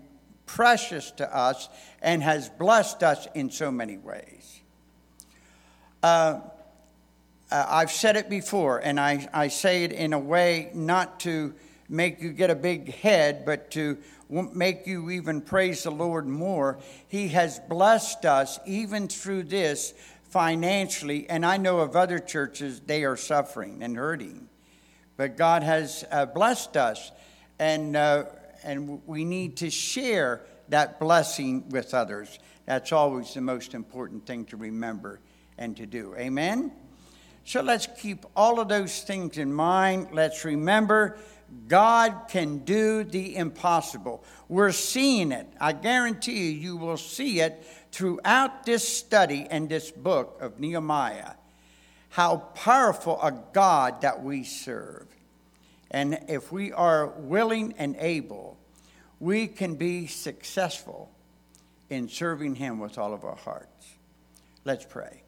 precious 0.46 1.11
to 1.12 1.37
us 1.37 1.68
and 2.00 2.22
has 2.22 2.48
blessed 2.48 3.02
us 3.02 3.26
in 3.35 3.50
so 3.50 3.70
many 3.70 3.98
ways. 3.98 4.61
Uh, 6.02 6.40
uh 7.50 7.66
I've 7.68 7.90
said 7.90 8.16
it 8.16 8.31
before, 8.31 8.79
and 8.79 8.98
I, 8.98 9.29
I 9.33 9.48
say 9.48 9.85
it 9.85 9.92
in 9.92 10.12
a 10.12 10.18
way 10.18 10.70
not 10.74 11.20
to 11.20 11.55
make 11.88 12.20
you 12.20 12.33
get 12.33 12.50
a 12.50 12.55
big 12.55 12.94
head, 12.94 13.44
but 13.44 13.70
to 13.72 13.98
make 14.29 14.87
you 14.87 15.11
even 15.11 15.40
praise 15.40 15.85
the 15.85 15.90
Lord 15.90 16.26
more. 16.26 16.79
He 17.07 17.29
has 17.29 17.61
blessed 17.61 18.24
us 18.24 18.59
even 18.66 19.09
through 19.09 19.44
this 19.44 19.94
financially, 20.24 21.29
and 21.31 21.46
I 21.46 21.57
know 21.57 21.81
of 21.81 21.94
other 21.94 22.18
churches, 22.18 22.81
they 22.81 23.05
are 23.05 23.16
suffering 23.16 23.83
and 23.83 23.96
hurting. 23.96 24.48
But 25.16 25.37
God 25.37 25.62
has 25.62 26.05
uh, 26.11 26.26
blessed 26.26 26.76
us, 26.76 27.12
and, 27.59 27.96
uh, 27.96 28.24
and 28.66 29.00
we 29.07 29.24
need 29.24 29.57
to 29.59 29.70
share 29.70 30.42
that 30.68 30.98
blessing 31.00 31.68
with 31.70 31.94
others. 31.94 32.38
That's 32.66 32.92
always 32.92 33.33
the 33.33 33.40
most 33.40 33.72
important 33.74 34.26
thing 34.26 34.44
to 34.46 34.57
remember 34.57 35.20
and 35.57 35.76
to 35.76 35.87
do. 35.87 36.14
Amen? 36.16 36.72
So 37.44 37.62
let's 37.62 37.87
keep 37.87 38.26
all 38.35 38.59
of 38.59 38.68
those 38.68 39.02
things 39.02 39.38
in 39.38 39.55
mind. 39.55 40.09
Let's 40.12 40.44
remember 40.44 41.16
God 41.68 42.22
can 42.29 42.59
do 42.59 43.05
the 43.05 43.37
impossible. 43.37 44.24
We're 44.48 44.72
seeing 44.72 45.31
it. 45.31 45.46
I 45.61 45.72
guarantee 45.72 46.50
you, 46.50 46.59
you 46.59 46.76
will 46.76 46.96
see 46.96 47.40
it 47.40 47.64
throughout 47.92 48.66
this 48.66 48.87
study 48.87 49.46
and 49.48 49.68
this 49.68 49.92
book 49.92 50.38
of 50.40 50.59
Nehemiah. 50.59 51.35
How 52.09 52.38
powerful 52.38 53.20
a 53.22 53.33
God 53.52 54.00
that 54.00 54.24
we 54.24 54.42
serve. 54.42 55.07
And 55.90 56.18
if 56.29 56.50
we 56.50 56.72
are 56.72 57.07
willing 57.07 57.74
and 57.79 57.94
able, 58.00 58.56
we 59.20 59.46
can 59.46 59.74
be 59.76 60.07
successful 60.07 61.11
in 61.88 62.09
serving 62.09 62.57
Him 62.57 62.79
with 62.79 62.98
all 62.98 63.14
of 63.14 63.24
our 63.24 63.37
hearts. 63.37 63.94
Let's 64.64 64.85
pray. 64.85 65.22